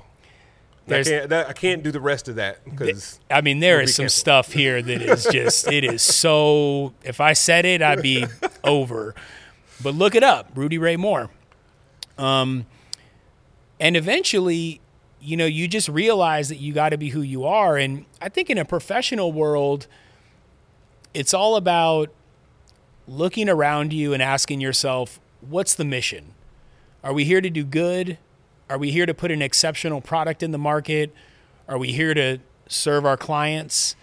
[0.92, 3.96] I can't, that, I can't do the rest of that because I mean, there is
[3.96, 4.20] some canceled.
[4.20, 8.26] stuff here that is just, it is so, if I said it, I'd be
[8.64, 9.16] over.
[9.82, 11.30] But look it up, Rudy Ray Moore.
[12.18, 12.66] Um,
[13.80, 14.82] and eventually,
[15.22, 17.78] you know, you just realize that you got to be who you are.
[17.78, 19.88] And I think in a professional world,
[21.14, 22.12] it's all about
[23.08, 26.34] looking around you and asking yourself, what's the mission?
[27.04, 28.18] Are we here to do good?
[28.70, 31.12] Are we here to put an exceptional product in the market?
[31.68, 33.96] Are we here to serve our clients?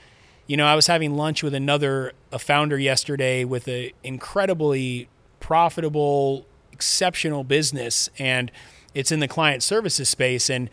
[0.48, 6.46] You know, I was having lunch with another a founder yesterday with an incredibly profitable,
[6.72, 8.50] exceptional business, and
[8.92, 10.50] it's in the client services space.
[10.50, 10.68] And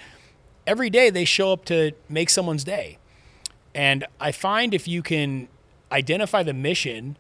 [0.65, 2.97] every day they show up to make someone's day.
[3.75, 5.47] And I find if you can
[5.91, 7.15] identify the mission,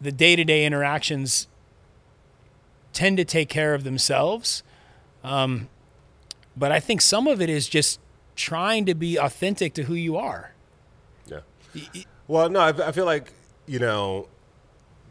[0.00, 1.46] the day to day interactions
[2.92, 4.64] tend to take care of themselves.
[5.22, 5.68] Um,
[6.56, 8.00] but I think some of it is just
[8.34, 10.52] trying to be authentic to who you are.
[11.26, 11.40] Yeah.
[12.28, 13.32] Well, no, I, I feel like
[13.66, 14.28] you know,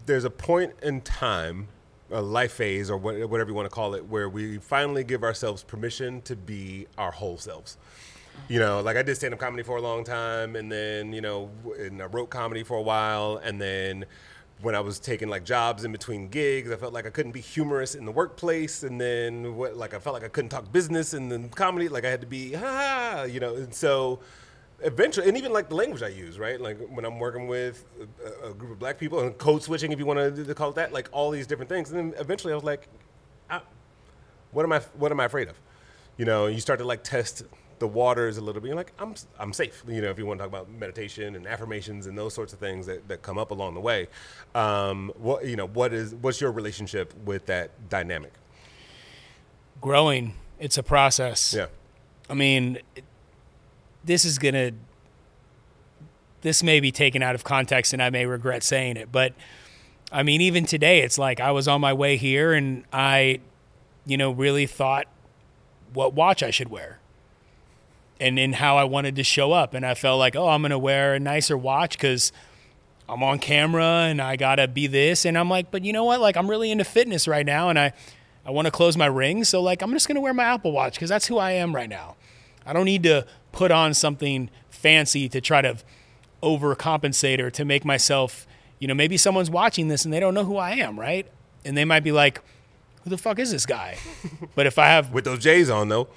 [0.05, 1.67] there's a point in time,
[2.11, 5.23] a life phase, or what- whatever you want to call it, where we finally give
[5.23, 7.77] ourselves permission to be our whole selves.
[8.49, 11.21] You know, like I did stand up comedy for a long time, and then you
[11.21, 14.05] know, and I wrote comedy for a while, and then
[14.61, 17.41] when I was taking like jobs in between gigs, I felt like I couldn't be
[17.41, 21.13] humorous in the workplace, and then what, like I felt like I couldn't talk business
[21.13, 24.19] in the comedy, like I had to be ha, ha you know, and so
[24.81, 26.59] eventually, and even like the language I use, right?
[26.59, 27.83] Like when I'm working with
[28.23, 30.75] a, a group of black people and code switching, if you want to call it
[30.75, 31.91] that, like all these different things.
[31.91, 32.87] And then eventually, I was like,
[33.49, 33.61] I,
[34.51, 34.79] what am I?
[34.97, 35.59] What am I afraid of?
[36.17, 37.43] You know, you start to like test
[37.79, 38.67] the water is a little bit.
[38.69, 39.83] You're like, I'm, I'm safe.
[39.87, 42.59] You know, if you want to talk about meditation and affirmations and those sorts of
[42.59, 44.07] things that, that come up along the way.
[44.53, 48.33] Um, what you know, what is what's your relationship with that dynamic?
[49.81, 51.53] Growing, it's a process.
[51.53, 51.67] Yeah.
[52.29, 53.03] I mean, it-
[54.03, 54.71] this is going to,
[56.41, 59.33] this may be taken out of context and I may regret saying it, but
[60.11, 63.39] I mean, even today, it's like I was on my way here and I,
[64.05, 65.07] you know, really thought
[65.93, 66.99] what watch I should wear
[68.19, 69.73] and in how I wanted to show up.
[69.73, 72.31] And I felt like, oh, I'm going to wear a nicer watch because
[73.07, 75.25] I'm on camera and I got to be this.
[75.25, 76.21] And I'm like, but you know what?
[76.21, 77.93] Like, I'm really into fitness right now and I,
[78.45, 79.43] I want to close my ring.
[79.43, 81.75] So, like, I'm just going to wear my Apple Watch because that's who I am
[81.75, 82.15] right now.
[82.65, 85.77] I don't need to put on something fancy to try to
[86.41, 88.47] overcompensate or to make myself,
[88.79, 91.27] you know, maybe someone's watching this and they don't know who I am, right?
[91.63, 92.41] And they might be like,
[93.03, 93.97] who the fuck is this guy?
[94.55, 96.07] but if I have, With those J's on though.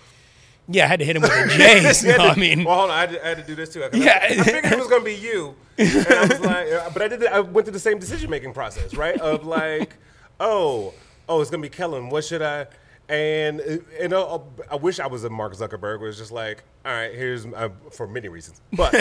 [0.68, 1.34] Yeah, I had to hit him with a.
[1.56, 2.96] You had to- I mean, well, hold on.
[2.96, 3.80] I had, to, I had to do this too.
[3.92, 4.18] Yeah.
[4.22, 7.02] I, I figured it was going to be you, and I was like, uh, but
[7.02, 7.20] I did.
[7.20, 9.18] the- I went through the same decision making process, right?
[9.20, 9.94] Of like,
[10.40, 10.92] oh,
[11.28, 12.10] oh, it's going to be Kellen.
[12.10, 12.66] What should I?
[13.08, 14.38] And uh, and uh,
[14.70, 16.06] I wish I was a Mark Zuckerberg.
[16.06, 18.94] It's just like, all right, here's uh, for many reasons, but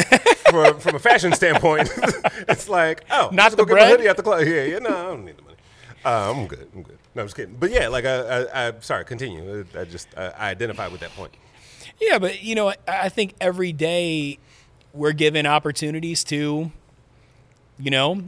[0.49, 1.89] for, from a fashion standpoint,
[2.47, 3.83] it's like, oh, Not the go get bread?
[3.85, 4.45] my hoodie out the club.
[4.47, 5.57] Yeah, yeah, no, I don't need the money.
[6.05, 6.69] Uh, I'm good.
[6.73, 6.97] I'm good.
[7.15, 7.57] No, I'm just kidding.
[7.59, 9.65] But yeah, like I, I, I sorry, continue.
[9.77, 11.33] I just I, I identified with that point.
[11.99, 14.39] Yeah, but you know, I, I think every day
[14.93, 16.71] we're given opportunities to,
[17.79, 18.23] you know,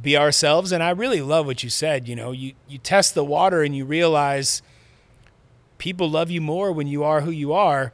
[0.00, 0.72] be ourselves.
[0.72, 2.08] And I really love what you said.
[2.08, 4.62] You know, you you test the water and you realize
[5.78, 7.92] people love you more when you are who you are.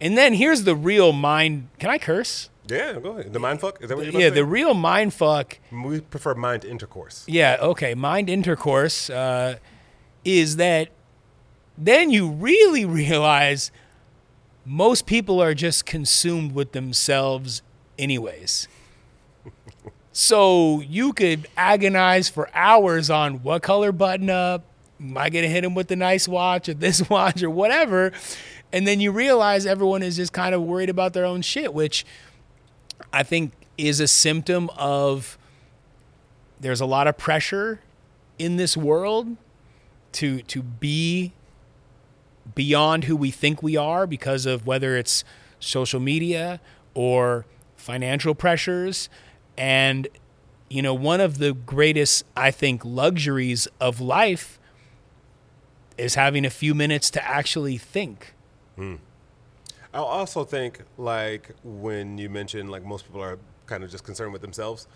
[0.00, 1.68] And then here's the real mind.
[1.78, 2.50] Can I curse?
[2.66, 3.32] Yeah, go ahead.
[3.32, 3.82] The mind fuck?
[3.82, 5.58] Is that what you're Yeah, the real mind fuck.
[5.70, 7.24] We prefer mind intercourse.
[7.28, 7.94] Yeah, okay.
[7.94, 9.58] Mind intercourse uh,
[10.24, 10.88] is that
[11.76, 13.70] then you really realize
[14.64, 17.62] most people are just consumed with themselves,
[17.98, 18.68] anyways.
[20.12, 24.64] so you could agonize for hours on what color button up,
[25.00, 28.12] am I going to hit him with the nice watch or this watch or whatever.
[28.72, 32.04] And then you realize everyone is just kind of worried about their own shit, which
[33.12, 35.38] I think is a symptom of
[36.58, 37.80] there's a lot of pressure
[38.38, 39.36] in this world
[40.12, 41.32] to to be
[42.54, 45.24] beyond who we think we are because of whether it's
[45.58, 46.60] social media
[46.94, 49.08] or financial pressures.
[49.56, 50.08] And
[50.70, 54.58] you know one of the greatest i think luxuries of life
[55.96, 58.34] is having a few minutes to actually think.
[58.76, 58.96] Hmm.
[59.92, 64.32] I also think like when you mention like most people are kind of just concerned
[64.32, 64.88] with themselves,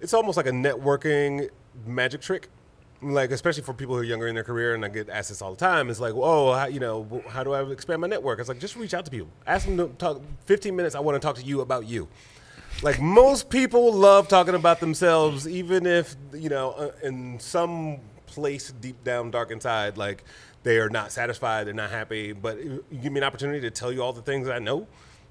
[0.00, 1.50] it's almost like a networking
[1.86, 2.48] magic trick.
[3.02, 5.42] Like especially for people who are younger in their career, and I get asked this
[5.42, 5.90] all the time.
[5.90, 8.40] It's like, oh, how, you know, how do I expand my network?
[8.40, 10.22] It's like just reach out to people, ask them to talk.
[10.46, 12.08] Fifteen minutes, I want to talk to you about you.
[12.82, 18.72] Like most people love talking about themselves, even if you know, uh, in some place
[18.80, 20.24] deep down, dark inside, like
[20.62, 23.92] they are not satisfied, they're not happy, but you give me an opportunity to tell
[23.92, 24.86] you all the things I know,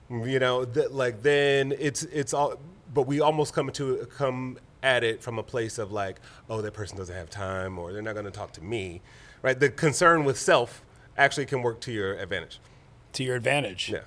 [0.10, 2.60] you know, that like then it's it's all.
[2.94, 6.74] But we almost come to come at it from a place of like, oh, that
[6.74, 9.02] person doesn't have time, or they're not going to talk to me,
[9.42, 9.60] right?
[9.60, 10.84] The concern with self
[11.18, 12.60] actually can work to your advantage.
[13.14, 13.90] To your advantage.
[13.90, 14.04] Yeah.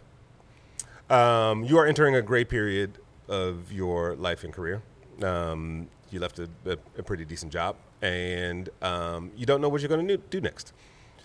[1.11, 4.83] Um, you are entering a gray period of your life and career.
[5.23, 9.81] Um, you left a, a, a, pretty decent job, and um, you don't know what
[9.81, 10.73] you're going to do next,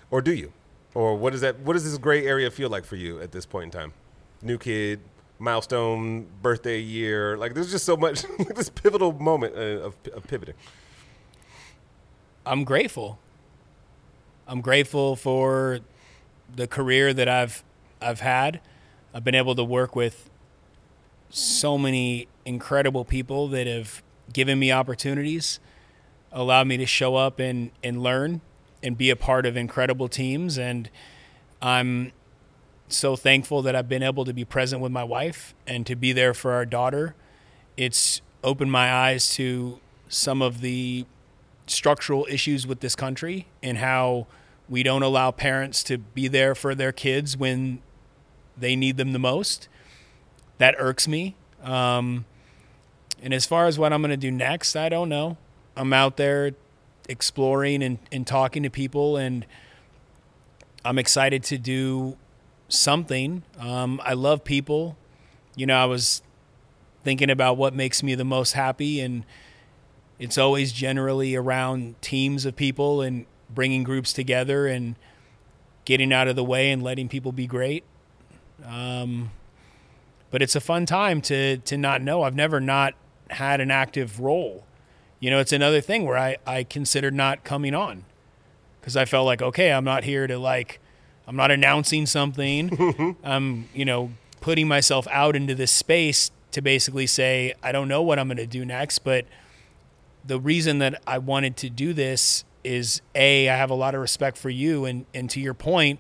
[0.10, 0.52] or do you?
[0.96, 1.60] Or what does that?
[1.60, 3.94] What does this gray area feel like for you at this point in time?
[4.42, 5.00] New kid,
[5.44, 7.38] milestone, birthday year.
[7.38, 8.24] Like there's just so much.
[8.56, 10.56] this pivotal moment uh, of, of pivoting.
[12.46, 13.20] I'm grateful.
[14.48, 15.80] I'm grateful for
[16.54, 17.64] the career that I've
[18.02, 18.62] I've had.
[19.14, 20.30] I've been able to work with
[21.30, 24.02] so many incredible people that have
[24.32, 25.60] given me opportunities,
[26.32, 28.42] allowed me to show up and, and learn
[28.82, 30.58] and be a part of incredible teams.
[30.58, 30.90] And
[31.62, 32.12] I'm
[32.88, 36.12] so thankful that I've been able to be present with my wife and to be
[36.14, 37.16] there for our daughter.
[37.78, 41.06] It's opened my eyes to some of the
[41.66, 44.28] structural issues with this country and how
[44.70, 47.82] we don't allow parents to be there for their kids when
[48.58, 49.68] they need them the most.
[50.58, 51.36] That irks me.
[51.64, 52.26] Um,
[53.22, 55.38] and as far as what I'm going to do next, I don't know.
[55.76, 56.52] I'm out there
[57.10, 59.46] exploring and, and talking to people, and
[60.86, 62.18] I'm excited to do
[62.74, 63.44] something.
[63.60, 64.98] Um, I love people.
[65.56, 66.22] You know, I was
[67.04, 69.26] thinking about what makes me the most happy, and
[70.20, 74.96] it's always generally around teams of people and bringing groups together and
[75.86, 77.84] getting out of the way and letting people be great.
[78.66, 79.32] Um,
[80.32, 82.24] but it's a fun time to to not know.
[82.24, 82.96] I've never not
[83.30, 84.66] had an active role.
[85.20, 88.06] You know, it's another thing where I I considered not coming on
[88.80, 90.80] because I felt like okay, I'm not here to like
[91.28, 92.70] I'm not announcing something.
[92.70, 93.26] Mm-hmm.
[93.26, 98.02] I'm you know putting myself out into this space to basically say I don't know
[98.02, 99.26] what I'm going to do next, but
[100.26, 104.02] the reason that I wanted to do this is a I have a lot of
[104.02, 106.00] respect for you and and to your point,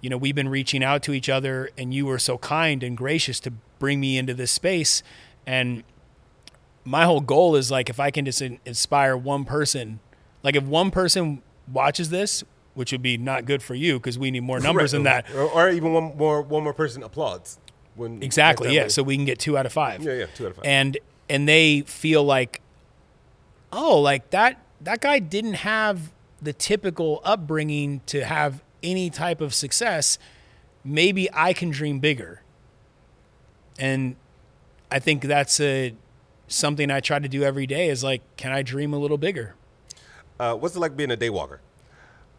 [0.00, 2.96] you know, we've been reaching out to each other and you were so kind and
[2.96, 5.02] gracious to bring me into this space
[5.46, 5.82] and
[6.84, 10.00] my whole goal is like if I can just inspire one person,
[10.42, 12.42] like if one person watches this,
[12.74, 14.98] which would be not good for you because we need more numbers right.
[14.98, 17.58] than that, or, or, even one more one more person applauds.
[17.94, 18.84] When exactly, yeah.
[18.84, 18.88] Way.
[18.88, 20.02] So we can get two out of five.
[20.02, 20.64] Yeah, yeah, two out of five.
[20.64, 22.60] And and they feel like,
[23.72, 29.54] oh, like that that guy didn't have the typical upbringing to have any type of
[29.54, 30.18] success.
[30.84, 32.42] Maybe I can dream bigger.
[33.78, 34.16] And
[34.90, 35.94] I think that's a
[36.48, 39.54] something I try to do every day is like, can I dream a little bigger?
[40.38, 41.60] Uh, what's it like being a day walker?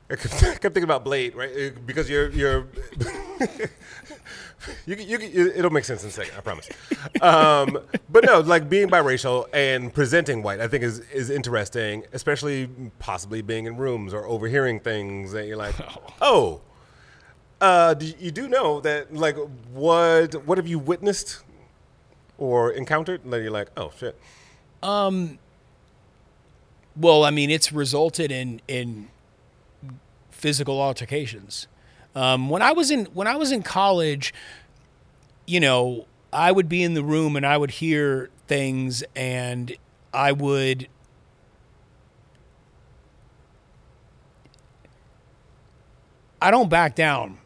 [0.09, 1.49] I kept thinking about Blade, right?
[1.49, 2.67] Uh, because you're you're
[4.85, 6.69] you, you, you, it'll make sense in a second, I promise.
[7.21, 12.69] Um, but no, like being biracial and presenting white, I think is is interesting, especially
[12.99, 15.75] possibly being in rooms or overhearing things that you're like,
[16.21, 16.61] oh,
[17.61, 19.37] uh, you do know that like
[19.71, 21.41] what what have you witnessed
[22.37, 24.19] or encountered that you're like, oh shit.
[24.81, 25.39] Um.
[26.95, 29.07] Well, I mean, it's resulted in in
[30.43, 31.67] physical altercations.
[32.15, 34.33] Um, when I was in when I was in college,
[35.47, 39.73] you know, I would be in the room and I would hear things, and
[40.13, 40.89] I would.
[46.41, 47.37] I don't back down.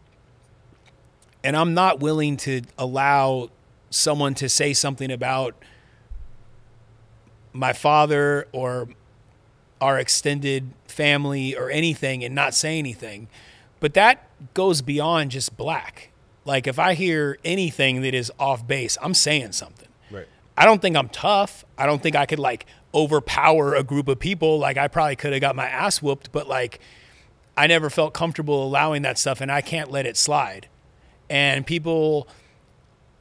[1.43, 3.51] And I'm not willing to allow
[3.91, 5.53] someone to say something about
[7.53, 8.89] my father or
[9.79, 13.27] our extended family or anything and not say anything.
[13.79, 16.11] But that goes beyond just black.
[16.45, 19.87] Like if I hear anything that is off base, I'm saying something.
[20.09, 20.27] Right.
[20.57, 21.65] I don't think I'm tough.
[21.77, 24.57] I don't think I could like overpower a group of people.
[24.57, 26.79] Like I probably could have got my ass whooped, but like
[27.55, 30.67] I never felt comfortable allowing that stuff and I can't let it slide.
[31.29, 32.27] And people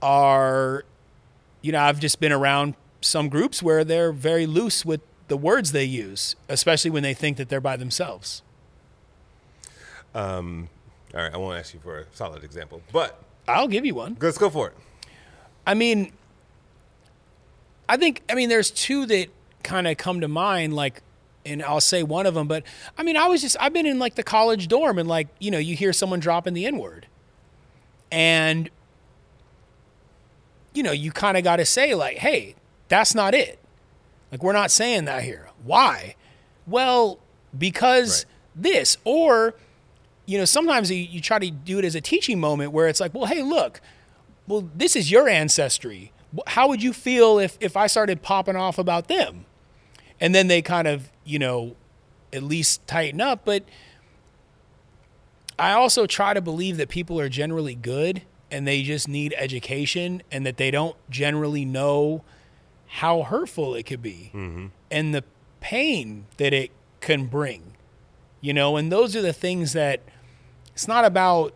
[0.00, 0.84] are
[1.62, 5.72] you know, I've just been around some groups where they're very loose with the words
[5.72, 8.42] they use, especially when they think that they're by themselves.
[10.14, 10.68] Um,
[11.14, 14.16] all right, I won't ask you for a solid example, but I'll give you one.
[14.20, 14.74] Let's go for it.
[15.66, 16.12] I mean,
[17.88, 19.28] I think I mean there's two that
[19.62, 21.02] kind of come to mind, like,
[21.44, 22.48] and I'll say one of them.
[22.48, 22.64] But
[22.96, 25.50] I mean, I was just I've been in like the college dorm, and like you
[25.50, 27.06] know you hear someone dropping the N word,
[28.10, 28.70] and
[30.72, 32.54] you know you kind of got to say like, hey,
[32.88, 33.58] that's not it.
[34.36, 35.48] Like we're not saying that here.
[35.64, 36.14] Why?
[36.66, 37.18] Well,
[37.56, 38.62] because right.
[38.62, 39.54] this or
[40.26, 43.00] you know, sometimes you, you try to do it as a teaching moment where it's
[43.00, 43.80] like, well, hey, look,
[44.46, 46.12] well, this is your ancestry.
[46.48, 49.46] How would you feel if, if I started popping off about them?
[50.20, 51.76] And then they kind of, you know,
[52.30, 53.46] at least tighten up.
[53.46, 53.64] But
[55.58, 58.20] I also try to believe that people are generally good
[58.50, 62.22] and they just need education and that they don't generally know
[62.86, 64.66] how hurtful it could be mm-hmm.
[64.90, 65.24] and the
[65.60, 66.70] pain that it
[67.00, 67.72] can bring.
[68.40, 70.02] You know, and those are the things that
[70.72, 71.54] it's not about,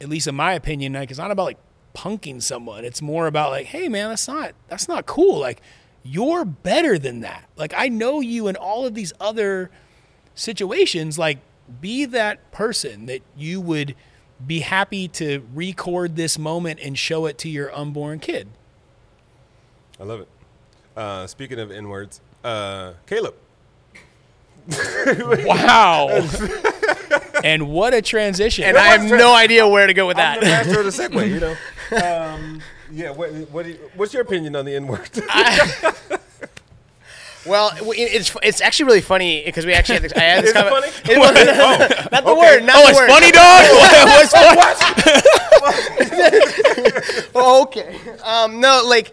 [0.00, 1.58] at least in my opinion, like it's not about like
[1.94, 2.84] punking someone.
[2.84, 5.38] It's more about like, hey man, that's not that's not cool.
[5.38, 5.60] Like
[6.02, 7.48] you're better than that.
[7.56, 9.70] Like I know you in all of these other
[10.34, 11.18] situations.
[11.18, 11.38] Like
[11.80, 13.94] be that person that you would
[14.44, 18.48] be happy to record this moment and show it to your unborn kid.
[20.00, 20.28] I love it.
[20.96, 23.34] Uh, speaking of N words, uh, Caleb.
[25.44, 26.28] Wow.
[27.42, 28.64] and what a transition.
[28.64, 30.66] And I have no idea where to go with I'm the that.
[30.66, 31.56] master of the segue, you know.
[31.92, 35.10] Um, yeah, what, what do you, what's your opinion on the N word?
[37.46, 40.56] well, it's it's actually really funny because we actually had this, I had this Is
[40.56, 40.88] it funny?
[41.12, 41.34] It was-
[42.10, 42.40] not the okay.
[42.40, 42.64] word.
[42.64, 43.10] Not oh, the it's word.
[43.10, 43.62] funny, dog?
[47.12, 47.98] What's Oh, okay.
[48.24, 49.12] Um, no, like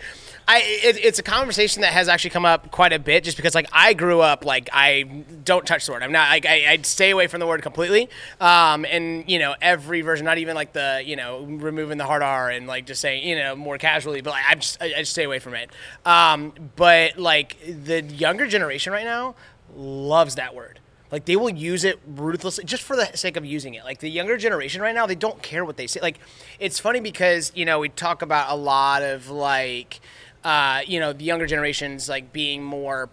[0.49, 3.53] I, it, it's a conversation that has actually come up quite a bit, just because
[3.53, 5.03] like I grew up like I
[5.43, 6.01] don't touch the word.
[6.01, 8.09] I'm not like I, I'd stay away from the word completely.
[8.41, 12.23] Um, and you know every version, not even like the you know removing the hard
[12.23, 14.99] R and like just saying you know more casually, but like I just I, I
[15.01, 15.69] just stay away from it.
[16.03, 19.35] Um, but like the younger generation right now
[19.75, 20.79] loves that word.
[21.11, 23.83] Like they will use it ruthlessly just for the sake of using it.
[23.83, 25.99] Like the younger generation right now, they don't care what they say.
[26.01, 26.19] Like
[26.59, 29.99] it's funny because you know we talk about a lot of like
[30.43, 33.09] uh, you know the younger generations like being more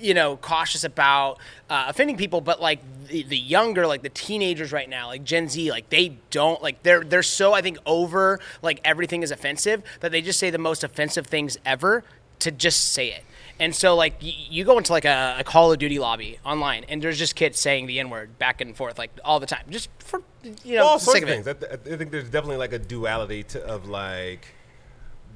[0.00, 1.38] you know cautious about
[1.68, 5.46] uh, offending people but like the, the younger like the teenagers right now like gen
[5.46, 9.82] z like they don't like they're they're so i think over like everything is offensive
[10.00, 12.02] that they just say the most offensive things ever
[12.38, 13.24] to just say it
[13.60, 16.84] and so like y- you go into like a, a call of duty lobby online
[16.88, 19.90] and there's just kids saying the n-word back and forth like all the time just
[19.98, 20.22] for
[20.64, 21.46] you know all sorts of things.
[21.46, 24.46] I, th- I think there's definitely like a duality to, of like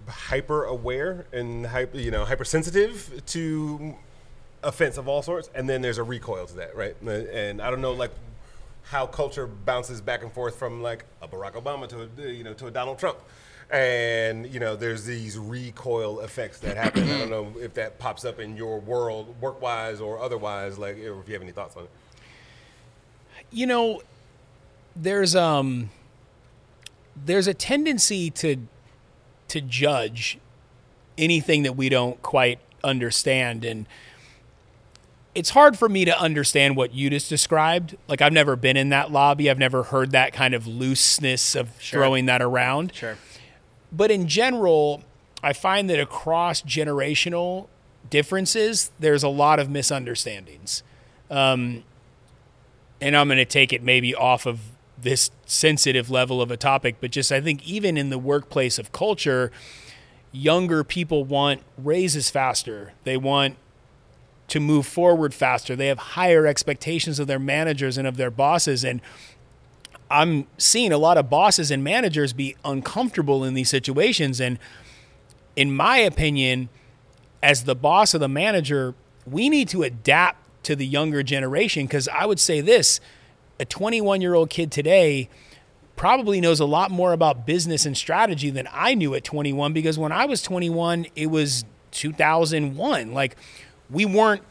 [0.09, 3.95] hyper aware and hyper, you know, hypersensitive to
[4.63, 6.97] offense of all sorts, and then there's a recoil to that, right?
[7.03, 8.13] And I don't know, like
[8.85, 12.55] how culture bounces back and forth from like a Barack Obama to a, you know
[12.55, 13.19] to a Donald Trump.
[13.71, 17.05] And you know, there's these recoil effects that happen.
[17.11, 20.79] I don't know if that pops up in your world, work-wise or otherwise.
[20.79, 21.91] Like, or if you have any thoughts on it.
[23.51, 24.03] you know
[24.95, 25.91] there's um
[27.25, 28.57] there's a tendency to
[29.53, 30.39] to judge
[31.17, 33.65] anything that we don't quite understand.
[33.65, 33.87] And
[35.35, 37.97] it's hard for me to understand what you just described.
[38.09, 39.49] Like i've never been in that lobby.
[39.51, 42.95] I've never heard that kind of looseness of throwing that around.
[42.95, 43.17] Sure.
[43.93, 45.03] But in general,
[45.43, 47.69] I find that across generational
[48.09, 50.83] differences, there's a lot of misunderstandings.
[51.31, 51.85] Um,
[53.01, 54.61] and I'm going to take it maybe off of
[55.03, 58.93] this sensitive level of a topic, but just I think even in the workplace of
[58.93, 59.51] culture,
[60.33, 62.93] younger people want raises faster.
[63.05, 63.57] They want
[64.49, 65.77] to move forward faster.
[65.77, 68.85] They have higher expectations of their managers and of their bosses.
[68.85, 69.01] And
[70.11, 74.41] I'm seeing a lot of bosses and managers be uncomfortable in these situations.
[74.41, 74.59] And
[75.57, 76.69] in my opinion,
[77.43, 78.95] as the boss of the manager,
[79.27, 81.87] we need to adapt to the younger generation.
[81.87, 83.01] Because I would say this
[83.63, 85.29] a 21 year old kid today
[85.95, 89.73] probably knows a lot more about business and strategy than I knew at 21.
[89.73, 93.15] Because when I was 21, it was 2001.
[93.15, 93.37] Like,
[93.89, 94.43] we weren't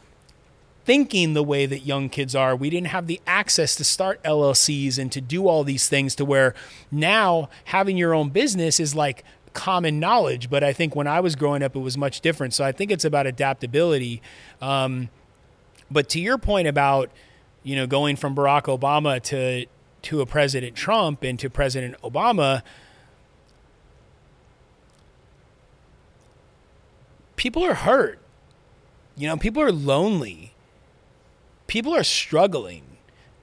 [0.84, 2.56] thinking the way that young kids are.
[2.56, 6.24] We didn't have the access to start LLCs and to do all these things to
[6.24, 6.54] where
[6.90, 10.48] now having your own business is like common knowledge.
[10.48, 12.54] But I think when I was growing up, it was much different.
[12.54, 14.22] So I think it's about adaptability.
[14.62, 15.10] Um,
[15.90, 17.10] but to your point about,
[17.62, 19.66] you know, going from Barack Obama to
[20.02, 22.62] to a President Trump and to President Obama,
[27.36, 28.18] people are hurt.
[29.16, 30.54] You know, people are lonely.
[31.66, 32.82] People are struggling.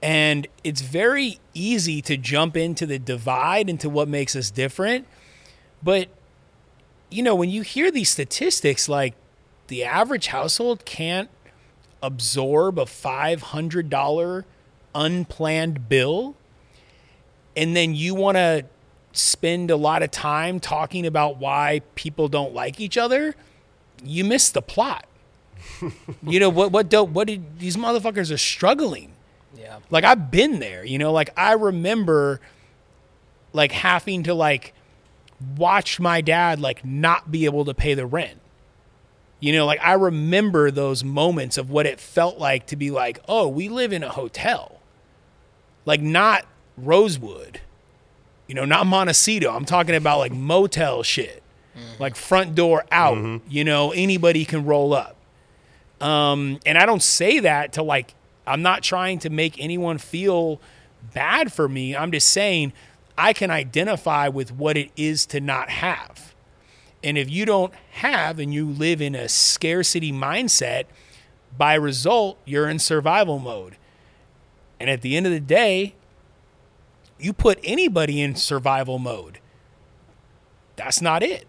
[0.02, 5.06] And it's very easy to jump into the divide into what makes us different.
[5.82, 6.08] But,
[7.10, 9.14] you know, when you hear these statistics, like
[9.68, 11.28] the average household can't
[12.02, 14.44] absorb a $500
[14.94, 16.36] unplanned bill,
[17.56, 18.64] and then you want to
[19.12, 23.34] spend a lot of time talking about why people don't like each other,
[24.02, 25.06] you miss the plot.
[26.22, 26.72] you know what?
[26.72, 27.12] What don't?
[27.12, 29.12] What did these motherfuckers are struggling?
[29.56, 29.78] Yeah.
[29.90, 32.40] Like I've been there, you know, like I remember
[33.52, 34.72] like having to like
[35.56, 38.39] watch my dad like not be able to pay the rent.
[39.40, 43.20] You know, like I remember those moments of what it felt like to be like,
[43.26, 44.80] "Oh, we live in a hotel."
[45.86, 46.44] Like not
[46.76, 47.60] Rosewood.
[48.46, 49.50] You know, not Montecito.
[49.50, 51.42] I'm talking about like motel shit.
[51.98, 55.16] Like front door out, you know, anybody can roll up.
[56.00, 58.14] Um, and I don't say that to like,
[58.46, 60.60] I'm not trying to make anyone feel
[61.14, 61.96] bad for me.
[61.96, 62.72] I'm just saying
[63.16, 66.29] I can identify with what it is to not have.
[67.02, 70.84] And if you don't have and you live in a scarcity mindset,
[71.56, 73.76] by result, you're in survival mode.
[74.78, 75.94] And at the end of the day,
[77.18, 79.38] you put anybody in survival mode.
[80.76, 81.46] That's not it.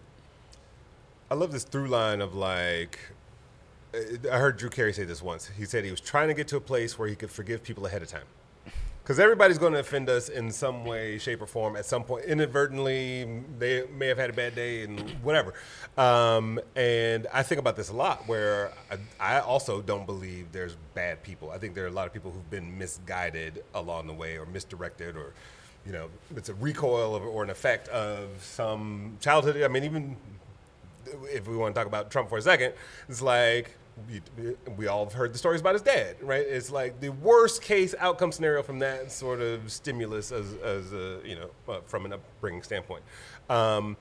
[1.30, 2.98] I love this through line of like,
[3.94, 5.50] I heard Drew Carey say this once.
[5.56, 7.86] He said he was trying to get to a place where he could forgive people
[7.86, 8.26] ahead of time.
[9.02, 12.24] Because everybody's going to offend us in some way, shape, or form at some point.
[12.24, 15.54] Inadvertently, they may have had a bad day and whatever.
[15.98, 18.98] Um, and I think about this a lot where I,
[19.36, 21.50] I also don't believe there's bad people.
[21.50, 24.46] I think there are a lot of people who've been misguided along the way or
[24.46, 25.32] misdirected or,
[25.84, 29.60] you know, it's a recoil of, or an effect of some childhood.
[29.62, 30.16] I mean, even
[31.24, 32.72] if we want to talk about Trump for a second,
[33.08, 33.76] it's like
[34.10, 36.44] we, we all have heard the stories about his dad, right?
[36.46, 41.20] It's like the worst case outcome scenario from that sort of stimulus, as, as a,
[41.24, 43.02] you know, uh, from an upbringing standpoint.
[43.50, 43.96] Um,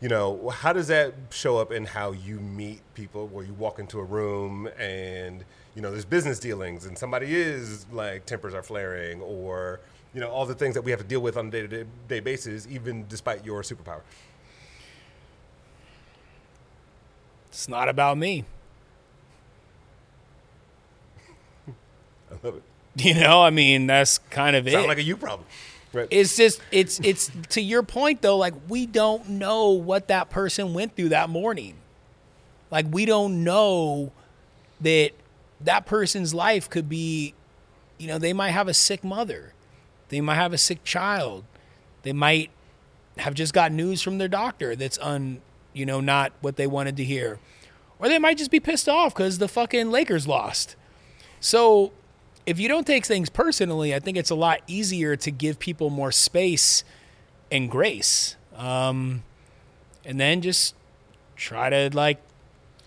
[0.00, 3.28] you know, how does that show up in how you meet people?
[3.28, 5.42] Where you walk into a room and
[5.74, 9.80] you know there's business dealings, and somebody is like tempers are flaring, or
[10.12, 12.66] you know all the things that we have to deal with on a day-to-day basis,
[12.70, 14.02] even despite your superpower.
[17.48, 18.44] It's not about me.
[22.30, 22.62] I love it.
[22.98, 24.88] You know, I mean, that's kind of Sound it.
[24.88, 25.46] like a you problem,
[25.92, 26.08] right?
[26.10, 30.72] it's just it's it's to your point though like we don't know what that person
[30.72, 31.74] went through that morning
[32.70, 34.12] like we don't know
[34.80, 35.10] that
[35.60, 37.34] that person's life could be
[37.98, 39.52] you know they might have a sick mother
[40.08, 41.44] they might have a sick child
[42.02, 42.50] they might
[43.18, 45.40] have just got news from their doctor that's un
[45.74, 47.38] you know not what they wanted to hear
[47.98, 50.76] or they might just be pissed off because the fucking lakers lost
[51.40, 51.92] so
[52.46, 55.90] if you don't take things personally, I think it's a lot easier to give people
[55.90, 56.84] more space
[57.50, 58.36] and grace.
[58.56, 59.24] Um,
[60.04, 60.74] and then just
[61.34, 62.18] try to like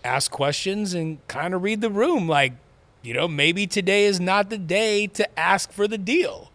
[0.02, 2.26] ask questions and kind of read the room.
[2.26, 2.54] Like,
[3.02, 6.50] you know, maybe today is not the day to ask for the deal.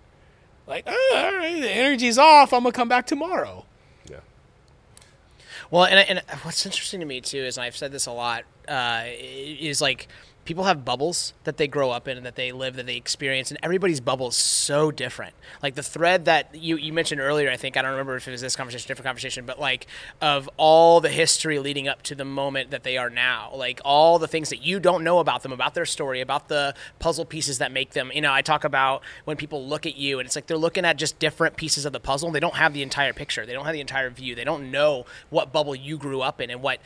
[0.67, 2.51] Like, oh, all right, the energy's off.
[2.51, 3.65] I'm going to come back tomorrow.
[4.09, 4.21] yeah.
[5.69, 8.45] Well, and, and what's interesting to me too is, and I've said this a lot,
[8.67, 10.07] uh, is like
[10.45, 13.49] people have bubbles that they grow up in and that they live, that they experience,
[13.49, 15.33] and everybody's bubble is so different.
[15.61, 18.31] Like the thread that you, you mentioned earlier, I think I don't remember if it
[18.31, 19.87] was this conversation, different conversation, but like
[20.21, 24.19] of all the history leading up to the moment that they are now, like all
[24.19, 27.57] the things that you don't know about them, about their story, about the puzzle pieces
[27.57, 28.11] that make them.
[28.13, 30.85] You know, I talk about when people look at you and it's like they're looking
[30.85, 32.29] at just different pieces of the puzzle.
[32.29, 33.47] They don't have the entire picture.
[33.47, 34.35] They don't have the entire view.
[34.35, 36.79] They don't know what bubble you grew up in and what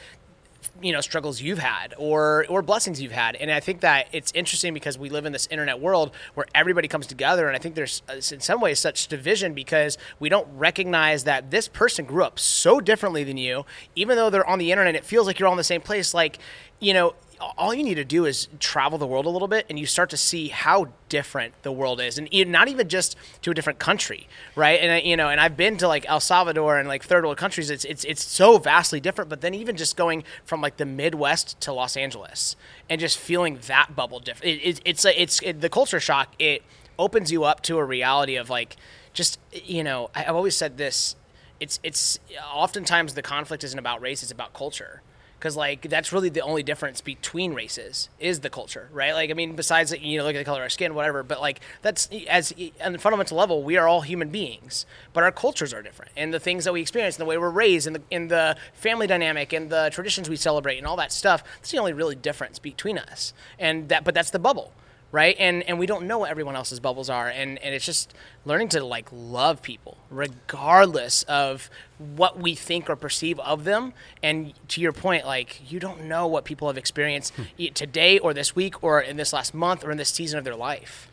[0.82, 3.36] you know struggles you've had or or blessings you've had.
[3.36, 6.88] And i think that it's interesting because we live in this internet world where everybody
[6.88, 7.48] comes together.
[7.48, 11.52] And i think there's uh, in some ways such division because we don't recognize that
[11.52, 13.66] this person grew up so differently than you.
[13.96, 16.14] Even though they're on the internet it feels like you're all in the same place.
[16.14, 16.40] Like
[16.80, 19.80] you know all you need to do is travel the world a little bit and
[19.80, 23.54] you start to see how different the world is and not even just to a
[23.54, 24.80] different country right?
[24.82, 27.38] And I, you know and i've been to like el salvador and like third world
[27.38, 27.70] countries.
[27.70, 31.60] It's it's it's so vastly different but then even just going from like the midwest
[31.62, 32.56] to los angeles
[32.90, 36.34] and just feeling that bubble different it, it, it's a, it's it, the culture shock
[36.40, 36.64] it
[36.98, 38.76] opens you up to a reality of like
[39.14, 41.16] just you know i've always said this
[41.60, 42.20] it's it's
[42.54, 45.02] oftentimes the conflict isn't about race it's about culture
[45.40, 49.14] because like that's really the only difference between races is the culture right?
[49.14, 51.40] Like i mean besides you know look at the color of our skin whatever but
[51.40, 55.74] like that's as on the fundamental level we are all human beings but our cultures
[55.74, 56.12] are different.
[56.16, 58.56] And the things that we experience and the way we're raised and the, in the
[58.74, 62.16] family dynamic and the traditions we celebrate and all that stuff that's the only really
[62.16, 63.34] difference between us.
[63.58, 64.74] And that but that's the bubble
[65.12, 65.36] right?
[65.40, 67.28] And and we don't know what everyone else's bubbles are.
[67.28, 68.14] And and it's just
[68.46, 73.94] learning to like love people regardless of what we think or perceive of them.
[74.22, 77.44] And to your point like you don't know what people have experienced hmm.
[77.58, 80.46] e- today or this week or in this last month or in this season of
[80.46, 81.10] their life.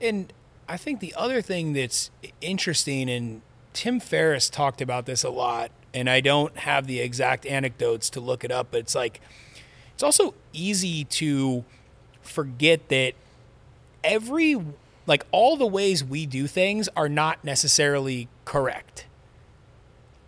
[0.00, 0.32] And
[0.68, 3.42] I think the other thing that's interesting, and
[3.72, 8.20] Tim Ferriss talked about this a lot, and I don't have the exact anecdotes to
[8.20, 9.20] look it up, but it's like,
[9.94, 11.64] it's also easy to
[12.28, 13.14] forget that
[14.04, 14.60] every
[15.06, 19.06] like all the ways we do things are not necessarily correct.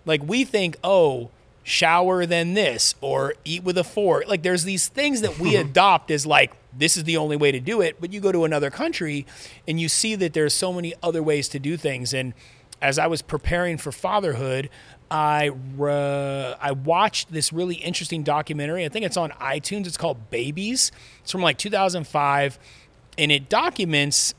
[0.06, 1.30] Like we think, oh,
[1.62, 4.26] shower then this or eat with a fork.
[4.26, 7.60] Like there's these things that we adopt as like this is the only way to
[7.60, 9.26] do it, but you go to another country
[9.68, 12.32] and you see that there's so many other ways to do things and
[12.82, 14.70] as I was preparing for fatherhood,
[15.10, 18.84] I uh, I watched this really interesting documentary.
[18.84, 19.86] I think it's on iTunes.
[19.86, 20.92] It's called Babies.
[21.22, 22.58] It's from like 2005
[23.18, 24.34] and it documents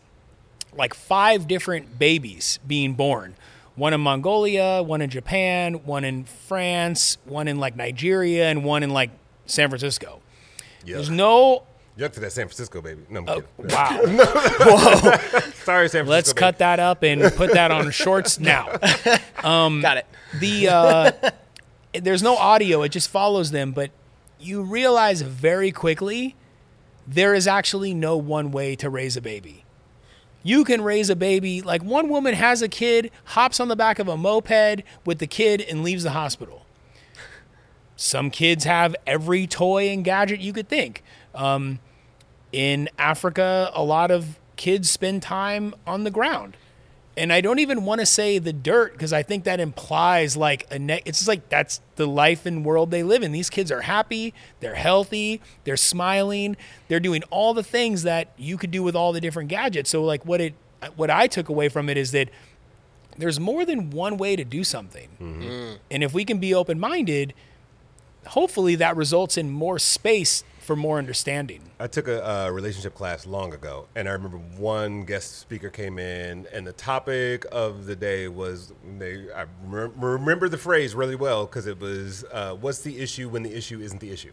[0.75, 3.35] like five different babies being born
[3.75, 8.83] one in Mongolia, one in Japan, one in France, one in like Nigeria, and one
[8.83, 9.09] in like
[9.45, 10.19] San Francisco.
[10.85, 10.95] Yeah.
[10.95, 11.63] There's no.
[11.97, 13.01] Yuck to that San Francisco baby.
[13.09, 13.75] No, I'm Oh, kidding.
[13.75, 13.99] wow.
[14.61, 15.50] Whoa.
[15.71, 16.11] Sorry, San Francisco.
[16.11, 16.39] Let's baby.
[16.39, 18.77] cut that up and put that on shorts now.
[19.81, 20.05] Got it.
[20.37, 21.11] The uh,
[21.93, 23.71] there's no audio; it just follows them.
[23.71, 23.91] But
[24.37, 26.35] you realize very quickly
[27.07, 29.63] there is actually no one way to raise a baby.
[30.43, 33.97] You can raise a baby like one woman has a kid, hops on the back
[33.97, 36.65] of a moped with the kid, and leaves the hospital.
[37.95, 41.01] Some kids have every toy and gadget you could think.
[41.33, 41.79] Um,
[42.51, 46.57] in Africa, a lot of kids spend time on the ground.
[47.17, 50.65] And I don't even want to say the dirt because I think that implies like
[50.71, 51.01] a net.
[51.05, 53.33] it's just like that's the life and world they live in.
[53.33, 56.55] These kids are happy, they're healthy, they're smiling,
[56.87, 59.89] they're doing all the things that you could do with all the different gadgets.
[59.89, 60.53] So like what it
[60.95, 62.29] what I took away from it is that
[63.17, 65.09] there's more than one way to do something.
[65.21, 65.75] Mm-hmm.
[65.91, 67.33] And if we can be open-minded,
[68.27, 71.70] hopefully that results in more space for more understanding.
[71.81, 76.45] I took a, relationship class long ago, and I remember one guest speaker came in,
[76.53, 79.31] and the topic of the day was they.
[79.33, 83.41] I rem- remember the phrase really well because it was, uh, "What's the issue when
[83.41, 84.31] the issue isn't the issue?"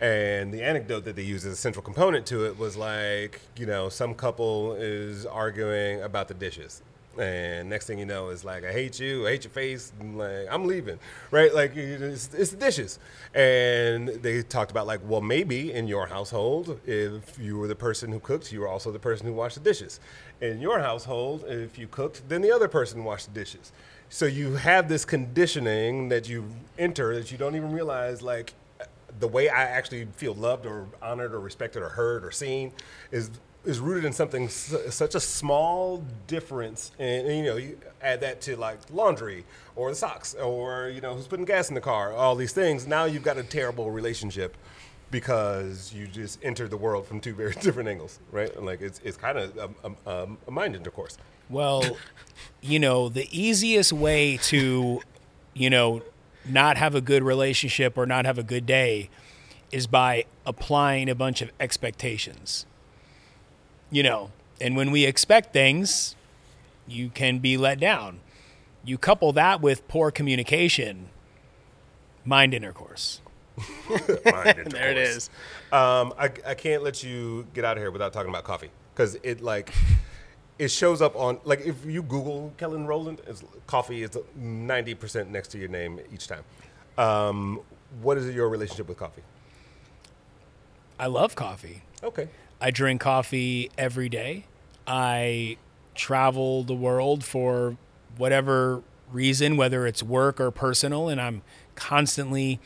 [0.00, 3.66] And the anecdote that they used as a central component to it was like, you
[3.66, 6.80] know, some couple is arguing about the dishes.
[7.18, 10.16] And next thing you know, it's like, I hate you, I hate your face, and
[10.16, 10.98] like, I'm leaving,
[11.30, 11.54] right?
[11.54, 12.98] Like, it's, it's the dishes.
[13.34, 18.10] And they talked about, like, well, maybe in your household, if you were the person
[18.10, 20.00] who cooked, you were also the person who washed the dishes.
[20.40, 23.72] In your household, if you cooked, then the other person washed the dishes.
[24.08, 26.46] So you have this conditioning that you
[26.78, 28.54] enter that you don't even realize, like,
[29.20, 32.72] the way I actually feel loved or honored or respected or heard or seen
[33.10, 33.30] is
[33.64, 38.40] is rooted in something such a small difference and, and, you know you add that
[38.40, 39.44] to like laundry
[39.76, 42.86] or the socks or you know who's putting gas in the car all these things.
[42.86, 44.56] Now you've got a terrible relationship
[45.10, 48.60] because you just entered the world from two very different angles right?
[48.60, 51.16] Like it's, it's kind of a, a, a mind intercourse.
[51.48, 51.98] Well,
[52.60, 55.00] you know, the easiest way to,
[55.52, 56.02] you know,
[56.46, 59.10] not have a good relationship or not have a good day
[59.70, 62.66] is by applying a bunch of expectations.
[63.92, 64.30] You know,
[64.60, 66.16] and when we expect things,
[66.88, 68.20] you can be let down.
[68.84, 71.08] You couple that with poor communication,
[72.24, 73.20] mind intercourse.
[73.88, 74.72] mind intercourse.
[74.72, 75.30] There it is.
[75.70, 79.16] Um, I, I can't let you get out of here without talking about coffee because
[79.22, 79.72] it like
[80.58, 85.30] it shows up on like if you Google Kellen Roland, it's, coffee is ninety percent
[85.30, 86.44] next to your name each time.
[86.98, 87.60] Um,
[88.00, 89.22] what is your relationship with coffee?
[90.98, 91.82] I love coffee.
[92.02, 92.28] Okay,
[92.62, 94.44] I drink coffee every day.
[94.86, 95.56] I
[95.96, 97.76] travel the world for
[98.16, 101.42] whatever reason, whether it's work or personal, and I'm
[101.74, 102.60] constantly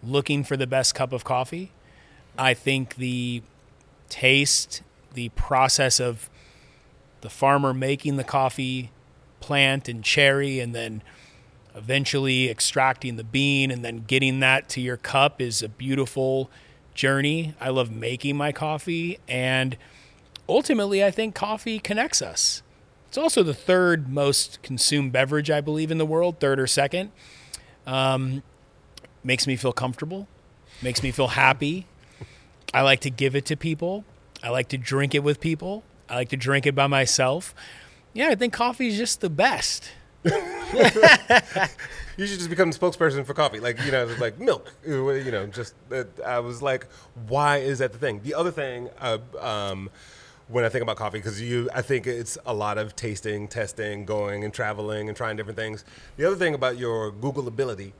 [0.00, 1.72] looking for the best cup of coffee.
[2.38, 3.42] I think the
[4.08, 4.80] taste,
[5.12, 6.30] the process of
[7.20, 8.92] the farmer making the coffee
[9.40, 11.02] plant and cherry, and then
[11.74, 16.48] eventually extracting the bean and then getting that to your cup is a beautiful
[16.94, 17.54] journey.
[17.60, 19.76] I love making my coffee and
[20.48, 22.62] ultimately I think coffee connects us.
[23.08, 27.12] It's also the third most consumed beverage I believe in the world, third or second.
[27.86, 28.42] Um,
[29.22, 30.28] makes me feel comfortable,
[30.80, 31.86] makes me feel happy.
[32.72, 34.04] I like to give it to people.
[34.42, 35.84] I like to drink it with people.
[36.08, 37.54] I like to drink it by myself.
[38.14, 39.90] Yeah, I think coffee is just the best.
[42.16, 44.72] you should just become the spokesperson for coffee, like you know, like milk.
[44.86, 46.86] You know, just uh, I was like,
[47.28, 48.20] why is that the thing?
[48.22, 49.90] The other thing, uh, um,
[50.48, 54.04] when I think about coffee, because you, I think it's a lot of tasting, testing,
[54.04, 55.84] going and traveling and trying different things.
[56.16, 57.94] The other thing about your Google ability,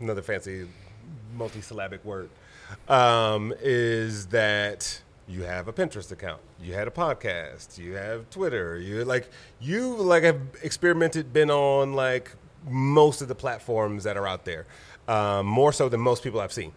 [0.00, 0.66] another fancy
[1.36, 2.30] multi-syllabic word,
[2.88, 8.78] um, is that you have a Pinterest account, you had a podcast, you have Twitter,
[8.78, 9.30] you like
[9.60, 12.32] you like have experimented, been on like
[12.68, 14.66] most of the platforms that are out there,
[15.08, 16.72] um, more so than most people I've seen,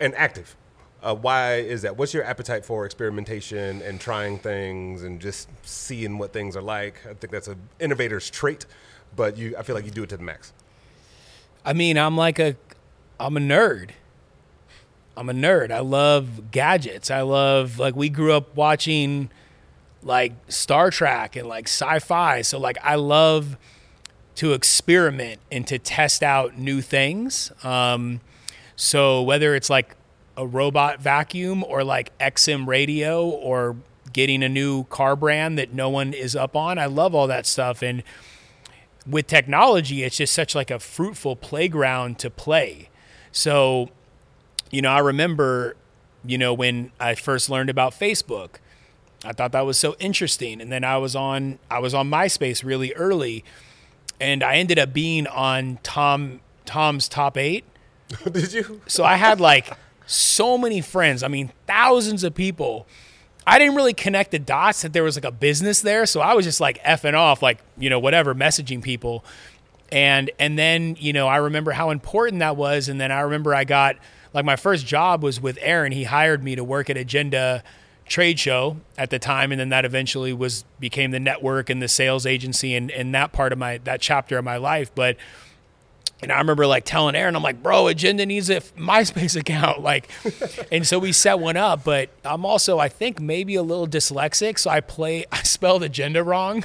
[0.00, 0.56] and active.
[1.02, 1.98] Uh, why is that?
[1.98, 6.94] What's your appetite for experimentation and trying things and just seeing what things are like?
[7.04, 8.64] I think that's an innovator's trait,
[9.14, 10.54] but you, I feel like you do it to the max.
[11.62, 12.56] I mean, I'm like a,
[13.20, 13.90] I'm a nerd.
[15.16, 15.70] I'm a nerd.
[15.70, 17.10] I love gadgets.
[17.10, 19.30] I love like we grew up watching
[20.02, 22.42] like Star Trek and like sci-fi.
[22.42, 23.56] So like I love
[24.36, 27.52] to experiment and to test out new things.
[27.62, 28.20] Um,
[28.76, 29.96] so whether it's like
[30.36, 33.76] a robot vacuum or like XM radio or
[34.12, 37.46] getting a new car brand that no one is up on, I love all that
[37.46, 37.82] stuff.
[37.82, 38.02] And
[39.06, 42.88] with technology, it's just such like a fruitful playground to play.
[43.30, 43.90] So,
[44.70, 45.76] you know, I remember,
[46.24, 48.56] you know, when I first learned about Facebook,
[49.24, 50.60] I thought that was so interesting.
[50.60, 53.44] And then I was on I was on MySpace really early
[54.20, 57.64] and I ended up being on Tom Tom's top 8.
[58.32, 58.80] Did you?
[58.86, 61.22] So I had like so many friends.
[61.22, 62.86] I mean, thousands of people.
[63.46, 66.32] I didn't really connect the dots that there was like a business there, so I
[66.32, 69.22] was just like effing off, like you know whatever, messaging people,
[69.92, 73.54] and and then you know I remember how important that was, and then I remember
[73.54, 73.96] I got
[74.32, 75.92] like my first job was with Aaron.
[75.92, 77.62] He hired me to work at Agenda
[78.06, 81.88] trade show at the time and then that eventually was became the network and the
[81.88, 85.16] sales agency and, and that part of my that chapter of my life but
[86.22, 89.82] and I remember like telling Aaron, I'm like, bro, Agenda needs a MySpace account.
[89.82, 90.08] Like,
[90.72, 94.58] and so we set one up, but I'm also, I think maybe a little dyslexic.
[94.58, 96.64] So I play, I spelled Agenda wrong.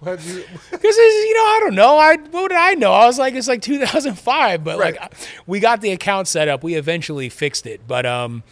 [0.00, 0.44] Why'd you?
[0.70, 1.96] Because you know, I don't know.
[1.98, 2.92] I what did I know?
[2.92, 5.00] I was like, it's like 2005, but Right.
[5.00, 5.12] like,
[5.48, 6.62] we got the account set up.
[6.62, 8.44] We eventually fixed it, but um,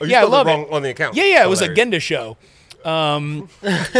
[0.00, 1.14] Oh, you yeah, I love it on the account.
[1.14, 1.70] yeah, yeah, it was a.
[1.70, 2.36] Agenda show.
[2.84, 3.48] Um,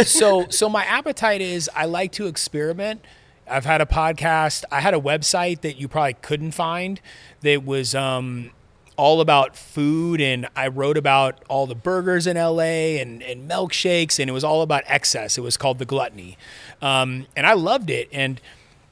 [0.05, 3.03] so so my appetite is I like to experiment.
[3.47, 4.63] I've had a podcast.
[4.71, 6.99] I had a website that you probably couldn't find
[7.41, 8.51] that was um,
[8.97, 14.19] all about food, and I wrote about all the burgers in LA and, and milkshakes,
[14.19, 15.37] and it was all about excess.
[15.37, 16.37] It was called the Gluttony,
[16.81, 18.09] um, and I loved it.
[18.11, 18.39] And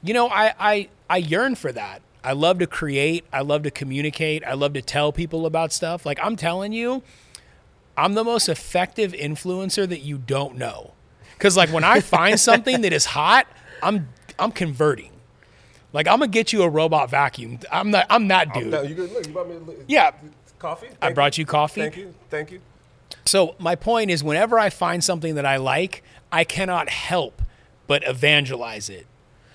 [0.04, 2.01] you know, I, I I yearn for that.
[2.24, 3.26] I love to create.
[3.34, 4.44] I love to communicate.
[4.46, 6.06] I love to tell people about stuff.
[6.06, 7.04] Like I'm telling you,
[7.98, 10.94] I'm the most effective influencer that you don't know.
[11.40, 13.48] Cause like when I find something that is hot,
[13.82, 14.10] I'm
[14.40, 15.12] I'm converting.
[15.92, 17.60] Like I'm gonna get you a robot vacuum.
[17.72, 18.68] I'm not I'm that dude.
[18.72, 19.12] No, you good.
[19.12, 19.56] Look, you brought me.
[19.56, 20.12] a- Yeah.
[20.60, 20.88] Coffee.
[21.02, 21.82] I Thank brought you coffee.
[21.82, 22.14] Thank you.
[22.30, 22.62] Thank you.
[23.26, 27.42] So my point is whenever I find something that I like, I cannot help
[27.86, 29.06] but evangelize it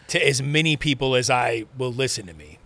[0.09, 2.58] to as many people as I will listen to me.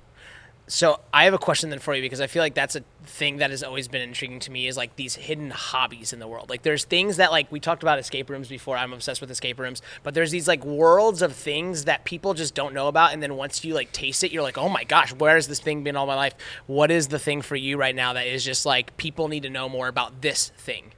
[0.68, 3.38] So I have a question then for you because I feel like that's a thing
[3.38, 6.48] that has always been intriguing to me is like these hidden hobbies in the world.
[6.48, 8.76] Like there's things that like we talked about escape rooms before.
[8.76, 12.54] I'm obsessed with escape rooms, but there's these like worlds of things that people just
[12.54, 15.12] don't know about and then once you like taste it, you're like, "Oh my gosh,
[15.12, 16.34] where has this thing been all my life?"
[16.66, 19.50] What is the thing for you right now that is just like people need to
[19.50, 20.92] know more about this thing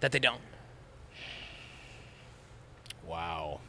[0.00, 0.40] that they don't?
[3.06, 3.60] Wow.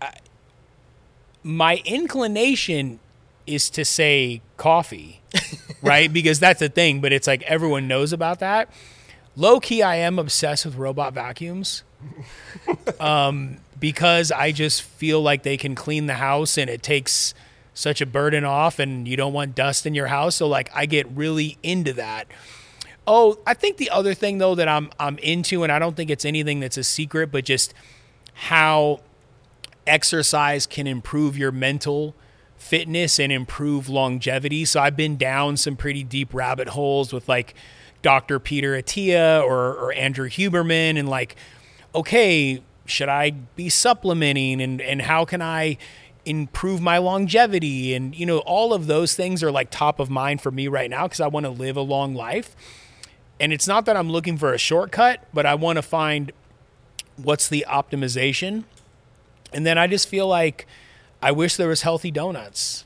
[0.00, 0.12] I,
[1.44, 2.98] my inclination
[3.46, 5.20] is to say coffee,
[5.82, 6.12] right?
[6.12, 8.70] Because that's the thing, but it's like everyone knows about that.
[9.36, 11.84] Low key, I am obsessed with robot vacuums.
[13.00, 17.34] um, because I just feel like they can clean the house and it takes
[17.74, 20.36] such a burden off and you don't want dust in your house.
[20.36, 22.26] So like I get really into that.
[23.06, 26.10] Oh, I think the other thing though that I'm I'm into, and I don't think
[26.10, 27.74] it's anything that's a secret, but just
[28.32, 29.00] how
[29.86, 32.14] exercise can improve your mental
[32.56, 34.64] fitness and improve longevity.
[34.64, 37.54] So I've been down some pretty deep rabbit holes with like
[38.02, 38.38] Dr.
[38.38, 41.36] Peter Attia or, or Andrew Huberman and like,
[41.94, 45.78] okay, should I be supplementing and, and how can I
[46.24, 47.94] improve my longevity?
[47.94, 50.90] And, you know, all of those things are like top of mind for me right
[50.90, 52.54] now because I want to live a long life.
[53.40, 56.32] And it's not that I'm looking for a shortcut, but I want to find
[57.16, 58.64] what's the optimization.
[59.54, 60.66] And then I just feel like
[61.22, 62.84] I wish there was healthy donuts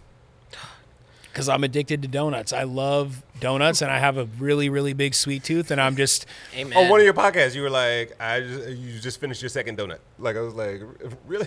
[1.33, 2.53] because I'm addicted to donuts.
[2.53, 5.71] I love donuts and I have a really, really big sweet tooth.
[5.71, 6.77] And I'm just, Amen.
[6.77, 9.79] On one of your podcasts, you were like, "I just, you just finished your second
[9.79, 10.83] donut." Like I was like,
[11.27, 11.47] "Really?"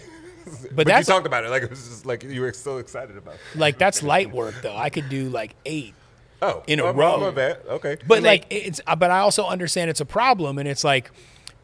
[0.71, 3.15] But, that's- you talked about it like it was just like you were so excited
[3.15, 3.35] about.
[3.35, 3.59] It.
[3.59, 4.75] like, that's light work though.
[4.75, 5.93] I could do like eight.
[6.41, 7.19] Oh, In a oh, row.
[7.19, 7.59] My bad.
[7.69, 7.97] Okay.
[8.07, 10.83] But And like they- it's uh, but I also understand it's a problem and it's
[10.83, 11.11] like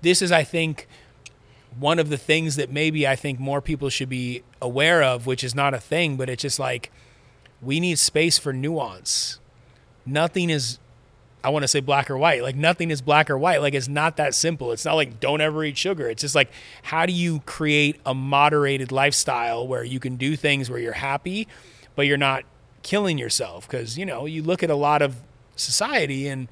[0.02, 0.88] this is I think
[1.80, 5.44] one of the things that maybe I think more people should be aware of, which
[5.44, 6.92] is not a thing, but it's just like
[7.62, 9.40] we need space for nuance.
[10.06, 10.80] Nothing is
[11.44, 12.42] I want to say black or white.
[12.42, 13.62] Like nothing is black or white.
[13.62, 14.72] Like it's not that simple.
[14.72, 16.10] It's not like don't ever eat sugar.
[16.10, 16.52] It's just like
[16.84, 21.48] how do you create a moderated lifestyle where you can do things where you're happy,
[21.96, 22.44] but you're not
[22.82, 23.68] killing yourself?
[23.68, 25.18] Because you know you look at a lot of
[25.56, 26.28] society.
[26.28, 26.48] And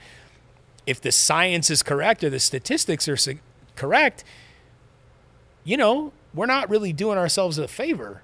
[0.86, 3.18] if the science is correct or the statistics are
[3.76, 4.24] correct,
[5.66, 8.22] you know, we're not really doing ourselves a favor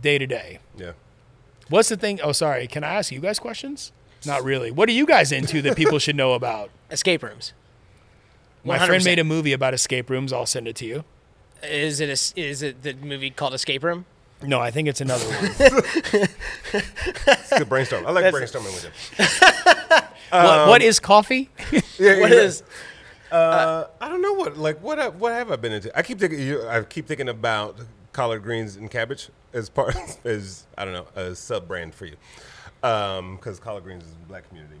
[0.00, 0.60] day to day.
[0.78, 0.92] Yeah.
[1.68, 2.20] What's the thing?
[2.22, 2.66] Oh, sorry.
[2.66, 3.92] Can I ask you guys questions?
[4.24, 4.70] Not really.
[4.70, 6.70] What are you guys into that people should know about?
[6.90, 7.52] Escape rooms.
[8.64, 9.04] My friend 100%.
[9.04, 10.32] made a movie about escape rooms.
[10.34, 11.04] I'll send it to you.
[11.62, 14.04] Is it a, is it the movie called Escape Room?
[14.42, 15.50] No, I think it's another one.
[16.72, 18.06] It's a good brainstorm.
[18.06, 18.92] I like That's- brainstorming with him.
[20.30, 21.48] what, what um, is coffee?
[21.72, 21.80] Yeah,
[22.20, 22.36] What yeah.
[22.40, 22.62] is?
[23.30, 25.96] Uh, I don't know what like what what have I been into?
[25.96, 27.78] I keep thinking you, I keep thinking about
[28.12, 32.16] collard greens and cabbage as part as I don't know a sub brand for you
[32.80, 34.80] because collard greens is black community.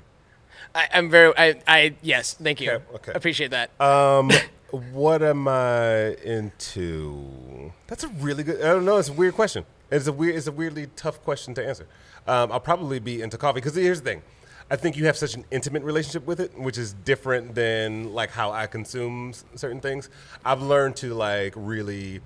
[0.74, 1.32] I, I'm very.
[1.36, 2.34] I, I yes.
[2.34, 2.72] Thank you.
[2.72, 3.12] Okay, okay.
[3.14, 3.70] Appreciate that.
[3.80, 4.30] Um,
[4.92, 7.72] what am I into?
[7.86, 8.60] That's a really good.
[8.62, 8.98] I don't know.
[8.98, 9.64] It's a weird question.
[9.90, 10.36] It's a weird.
[10.36, 11.86] It's a weirdly tough question to answer.
[12.26, 14.22] Um, I'll probably be into coffee because here's the thing.
[14.72, 18.30] I think you have such an intimate relationship with it, which is different than like
[18.30, 20.08] how I consume certain things.
[20.44, 22.20] I've learned to like really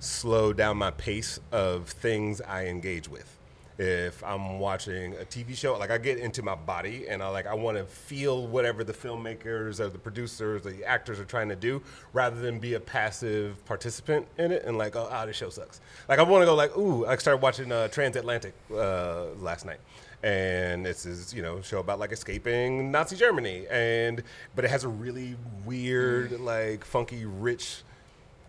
[0.00, 3.30] slow down my pace of things I engage with.
[3.76, 7.46] If I'm watching a TV show, like I get into my body and I like
[7.46, 11.48] I want to feel whatever the filmmakers or the producers, or the actors are trying
[11.48, 11.82] to do,
[12.12, 15.80] rather than be a passive participant in it and like, oh, ah, this show sucks.
[16.08, 19.78] Like I want to go like, ooh, I started watching uh, Transatlantic uh, last night,
[20.24, 24.22] and it's this you know show about like escaping Nazi Germany, and
[24.56, 26.40] but it has a really weird, mm.
[26.40, 27.82] like funky, rich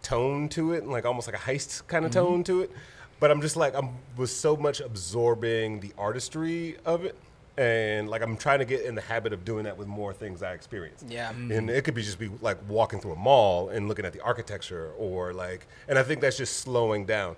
[0.01, 2.21] tone to it, and like almost like a heist kind of mm-hmm.
[2.21, 2.71] tone to it.
[3.19, 7.17] But I'm just like I'm was so much absorbing the artistry of it,
[7.57, 10.43] and like I'm trying to get in the habit of doing that with more things
[10.43, 11.03] I experience.
[11.09, 11.33] Yeah.
[11.33, 11.57] Mm.
[11.57, 14.21] and it could be just be like walking through a mall and looking at the
[14.21, 17.35] architecture, or like, and I think that's just slowing down.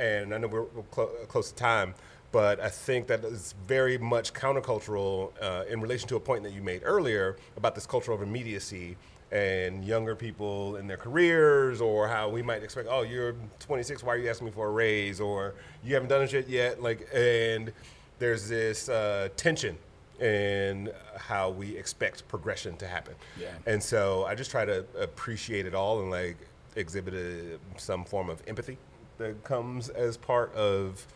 [0.00, 1.94] And I know we're, we're clo- close to time.
[2.32, 6.52] But I think that is very much countercultural uh, in relation to a point that
[6.52, 8.96] you made earlier about this culture of immediacy
[9.32, 14.14] and younger people in their careers, or how we might expect, oh, you're 26, why
[14.14, 15.54] are you asking me for a raise, or
[15.84, 17.72] you haven't done shit yet, like, and
[18.18, 19.78] there's this uh, tension
[20.20, 23.14] in how we expect progression to happen.
[23.40, 23.48] Yeah.
[23.66, 26.36] And so I just try to appreciate it all and like
[26.76, 28.76] exhibit a, some form of empathy
[29.18, 31.06] that comes as part of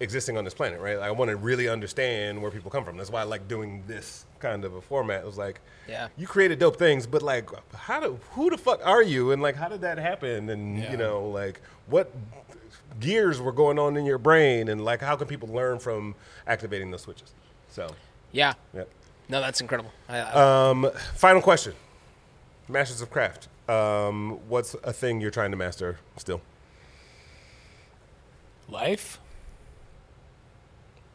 [0.00, 0.98] existing on this planet, right?
[0.98, 2.96] Like, I want to really understand where people come from.
[2.98, 5.22] That's why I like doing this kind of a format.
[5.22, 6.08] It was like, Yeah.
[6.16, 9.56] you created dope things, but like, how do who the fuck are you, and like,
[9.56, 10.90] how did that happen, and Yeah.
[10.90, 12.12] you know, like, what
[13.00, 16.14] gears were going on in your brain, and like, how can people learn from
[16.46, 17.32] activating those switches?
[17.70, 17.88] So,
[18.32, 18.52] Yeah.
[18.74, 18.84] yeah.
[19.28, 19.90] No, that's incredible.
[20.08, 21.74] I, I, Um, final question,
[22.68, 23.48] Masters of Craft.
[23.68, 26.40] Um, what's a thing you're trying to master still?
[28.68, 29.18] life.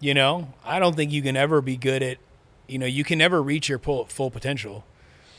[0.01, 2.17] You know, I don't think you can ever be good at,
[2.67, 4.83] you know, you can never reach your full, full potential.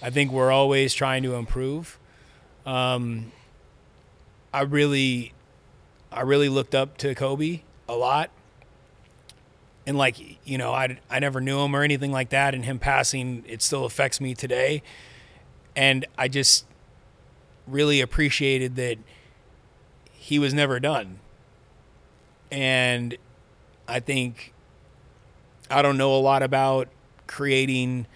[0.00, 1.98] I think we're always trying to improve.
[2.64, 3.32] Um,
[4.54, 5.34] I really,
[6.10, 8.30] I really looked up to Kobe a lot.
[9.84, 12.54] And like, you know, I, I never knew him or anything like that.
[12.54, 14.82] And him passing, it still affects me today.
[15.74, 16.66] And I just
[17.66, 18.98] really appreciated that
[20.12, 21.18] he was never done
[22.52, 23.16] and
[23.88, 24.51] I think
[25.72, 26.88] I don't know a lot about
[27.26, 28.06] creating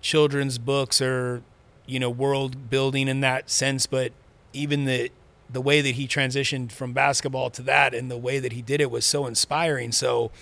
[0.00, 1.42] children's books or
[1.86, 4.12] you know world building in that sense, but
[4.52, 5.10] even the
[5.48, 8.80] the way that he transitioned from basketball to that and the way that he did
[8.80, 9.92] it was so inspiring.
[9.92, 10.32] So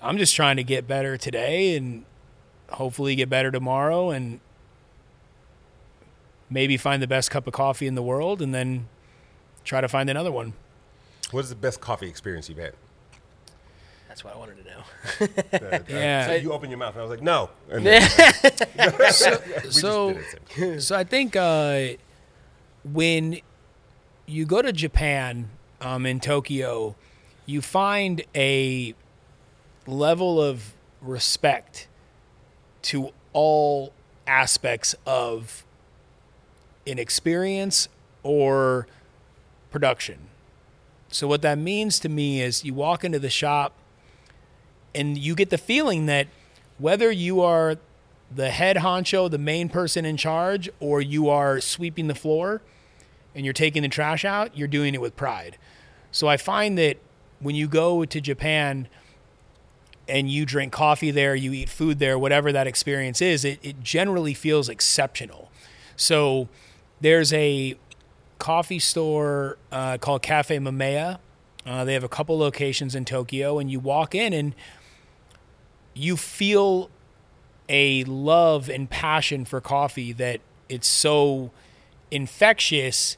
[0.00, 2.06] I'm just trying to get better today and
[2.70, 4.40] hopefully get better tomorrow and
[6.48, 8.88] maybe find the best cup of coffee in the world and then
[9.64, 10.54] try to find another one.
[11.32, 12.72] What is the best coffee experience you've had?
[14.16, 15.84] That's what I wanted to know.
[15.90, 16.26] Yeah.
[16.26, 17.50] so you open your mouth, and I was like, no.
[17.70, 18.00] And then
[18.78, 19.28] we just
[19.72, 20.18] so
[20.78, 21.88] so I think uh,
[22.82, 23.40] when
[24.24, 25.50] you go to Japan
[25.82, 26.96] um, in Tokyo,
[27.44, 28.94] you find a
[29.86, 31.86] level of respect
[32.82, 33.92] to all
[34.26, 35.62] aspects of
[36.86, 37.88] an experience
[38.22, 38.86] or
[39.70, 40.28] production.
[41.08, 43.74] So what that means to me is you walk into the shop
[44.96, 46.26] and you get the feeling that
[46.78, 47.76] whether you are
[48.34, 52.60] the head honcho, the main person in charge, or you are sweeping the floor
[53.34, 55.58] and you're taking the trash out, you're doing it with pride.
[56.10, 56.96] So I find that
[57.40, 58.88] when you go to Japan
[60.08, 63.82] and you drink coffee there, you eat food there, whatever that experience is, it, it
[63.82, 65.50] generally feels exceptional.
[65.96, 66.48] So
[67.00, 67.76] there's a
[68.38, 71.18] coffee store uh, called Cafe Mameya.
[71.66, 74.54] Uh, they have a couple locations in Tokyo, and you walk in and
[75.96, 76.90] you feel
[77.68, 81.50] a love and passion for coffee that it's so
[82.10, 83.16] infectious,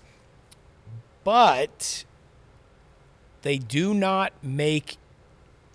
[1.24, 2.04] but
[3.42, 4.96] they do not make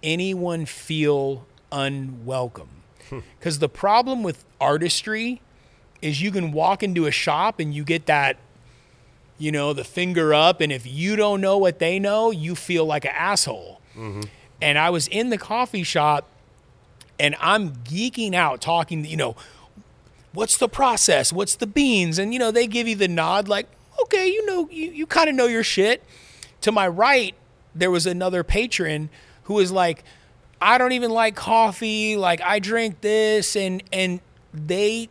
[0.01, 2.69] anyone feel unwelcome.
[3.09, 3.19] Hmm.
[3.37, 5.41] Because the problem with artistry
[6.01, 8.37] is you can walk into a shop and you get that,
[9.37, 12.85] you know, the finger up, and if you don't know what they know, you feel
[12.85, 13.81] like an asshole.
[13.95, 14.21] Mm-hmm.
[14.61, 16.27] And I was in the coffee shop
[17.23, 19.37] and I'm geeking out talking, you know,
[20.33, 21.31] what's the process?
[21.31, 22.19] What's the beans?
[22.19, 23.67] And you know, they give you the nod like,
[24.01, 26.03] okay, you know, you, you kind of know your shit.
[26.61, 27.33] To my right,
[27.73, 29.09] there was another patron
[29.43, 30.03] who was like,
[30.61, 34.19] I don't even like coffee, like I drink this and and
[34.53, 35.07] they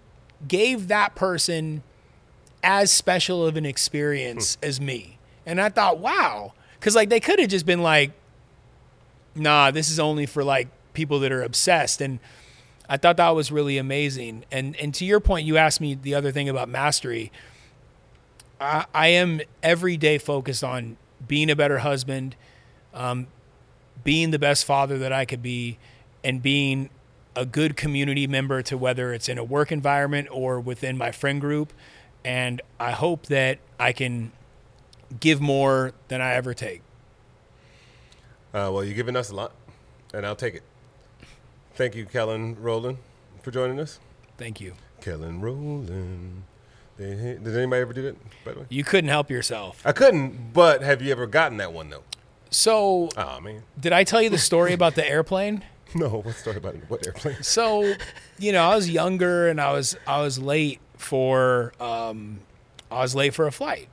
[0.46, 1.82] gave that person
[2.62, 4.66] as special of an experience hmm.
[4.66, 5.18] as me.
[5.46, 6.52] And I thought, wow.
[6.80, 8.12] Cause like they could have just been like,
[9.34, 12.01] nah, this is only for like people that are obsessed.
[12.01, 12.18] And
[12.88, 14.45] I thought that was really amazing.
[14.51, 17.32] And and to your point, you asked me the other thing about mastery.
[18.61, 22.36] I, I am every day focused on being a better husband,
[22.95, 23.26] um,
[24.05, 25.78] being the best father that I could be,
[26.22, 26.90] and being
[27.34, 31.40] a good community member to whether it's in a work environment or within my friend
[31.40, 31.72] group.
[32.24, 34.32] And I hope that I can
[35.18, 36.82] give more than I ever take.
[38.55, 39.53] Uh, well, you're giving us a lot,
[40.12, 40.62] and I'll take it.
[41.75, 42.99] Thank you, Kellen Roland,
[43.43, 43.99] for joining us.
[44.37, 44.75] Thank you.
[45.01, 46.45] Kellen Roland.
[46.99, 48.66] Did anybody ever do that, by the way?
[48.68, 49.83] You couldn't help yourself.
[49.85, 52.05] I couldn't, but have you ever gotten that one, though?
[52.51, 53.62] So, Oh, man.
[53.81, 55.64] did I tell you the story about the airplane?
[55.95, 56.85] No, what story about it?
[56.89, 57.37] What airplane?
[57.43, 57.93] So,
[58.39, 62.41] you know, I was younger and I was I was late for um,
[62.91, 63.89] I was late for a flight.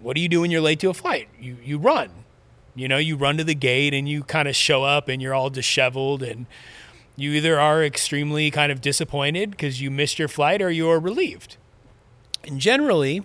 [0.00, 1.28] What do you do when you're late to a flight?
[1.38, 2.08] You you run.
[2.74, 5.34] You know, you run to the gate and you kind of show up and you're
[5.34, 6.46] all disheveled and
[7.16, 11.56] you either are extremely kind of disappointed because you missed your flight or you're relieved.
[12.44, 13.24] And generally,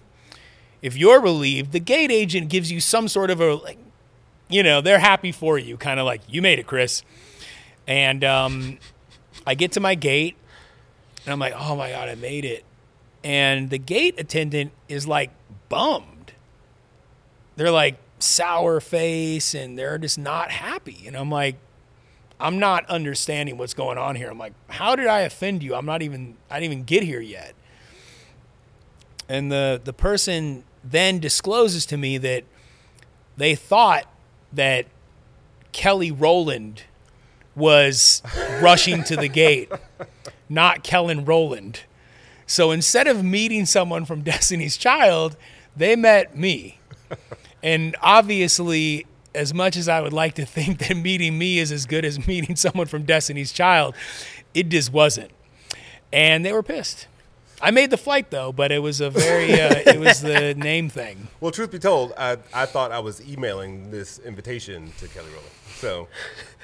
[0.81, 3.77] if you're relieved, the gate agent gives you some sort of a like,
[4.49, 7.03] you know, they're happy for you, kind of like you made it, Chris.
[7.87, 8.79] And um,
[9.47, 10.35] I get to my gate
[11.25, 12.63] and I'm like, oh my God, I made it.
[13.23, 15.31] And the gate attendant is like
[15.69, 16.33] bummed.
[17.55, 21.03] They're like sour face and they're just not happy.
[21.07, 21.55] And I'm like,
[22.39, 24.29] I'm not understanding what's going on here.
[24.29, 25.75] I'm like, how did I offend you?
[25.75, 27.53] I'm not even, I didn't even get here yet.
[29.29, 32.43] And the, the person then discloses to me that
[33.37, 34.05] they thought
[34.53, 34.85] that
[35.71, 36.83] Kelly Rowland
[37.55, 38.21] was
[38.61, 39.71] rushing to the gate,
[40.49, 41.81] not Kellen Roland.
[42.47, 45.37] So instead of meeting someone from Destiny's Child,
[45.75, 46.79] they met me.
[47.65, 51.85] And obviously, as much as I would like to think that meeting me is as
[51.85, 53.95] good as meeting someone from Destiny's Child,
[54.53, 55.31] it just wasn't.
[56.13, 57.07] And they were pissed.
[57.61, 60.89] I made the flight though, but it was a very uh, it was the name
[60.89, 61.29] thing.
[61.39, 65.49] Well, truth be told, I, I thought I was emailing this invitation to Kelly Rowland.
[65.77, 66.07] So,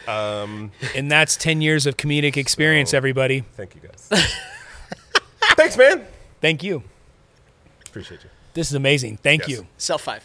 [0.08, 3.44] um, And that's 10 years of comedic experience So- everybody.
[3.56, 4.08] thank you guys.
[5.56, 6.06] Thanks, man.
[6.42, 6.84] Thank you.
[7.88, 8.30] Appreciate you.
[8.54, 9.18] This is amazing.
[9.18, 9.50] Thank Yes.
[9.60, 9.68] you.
[9.78, 10.24] Self five.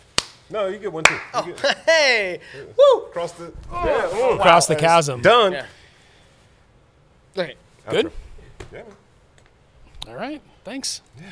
[0.49, 1.19] No, you get one too.
[1.47, 2.41] You get, Hey,
[2.79, 3.07] woo!
[3.13, 3.53] cross the.
[3.73, 5.21] Yeah, mm, Across the chasm.
[5.21, 5.53] Done.
[5.53, 5.67] Yeah.
[7.37, 7.55] Okay.
[7.91, 8.13] Good.
[8.73, 8.83] Yeah.
[10.09, 10.41] All right.
[10.65, 11.03] Thanks.
[11.19, 11.25] Yeah.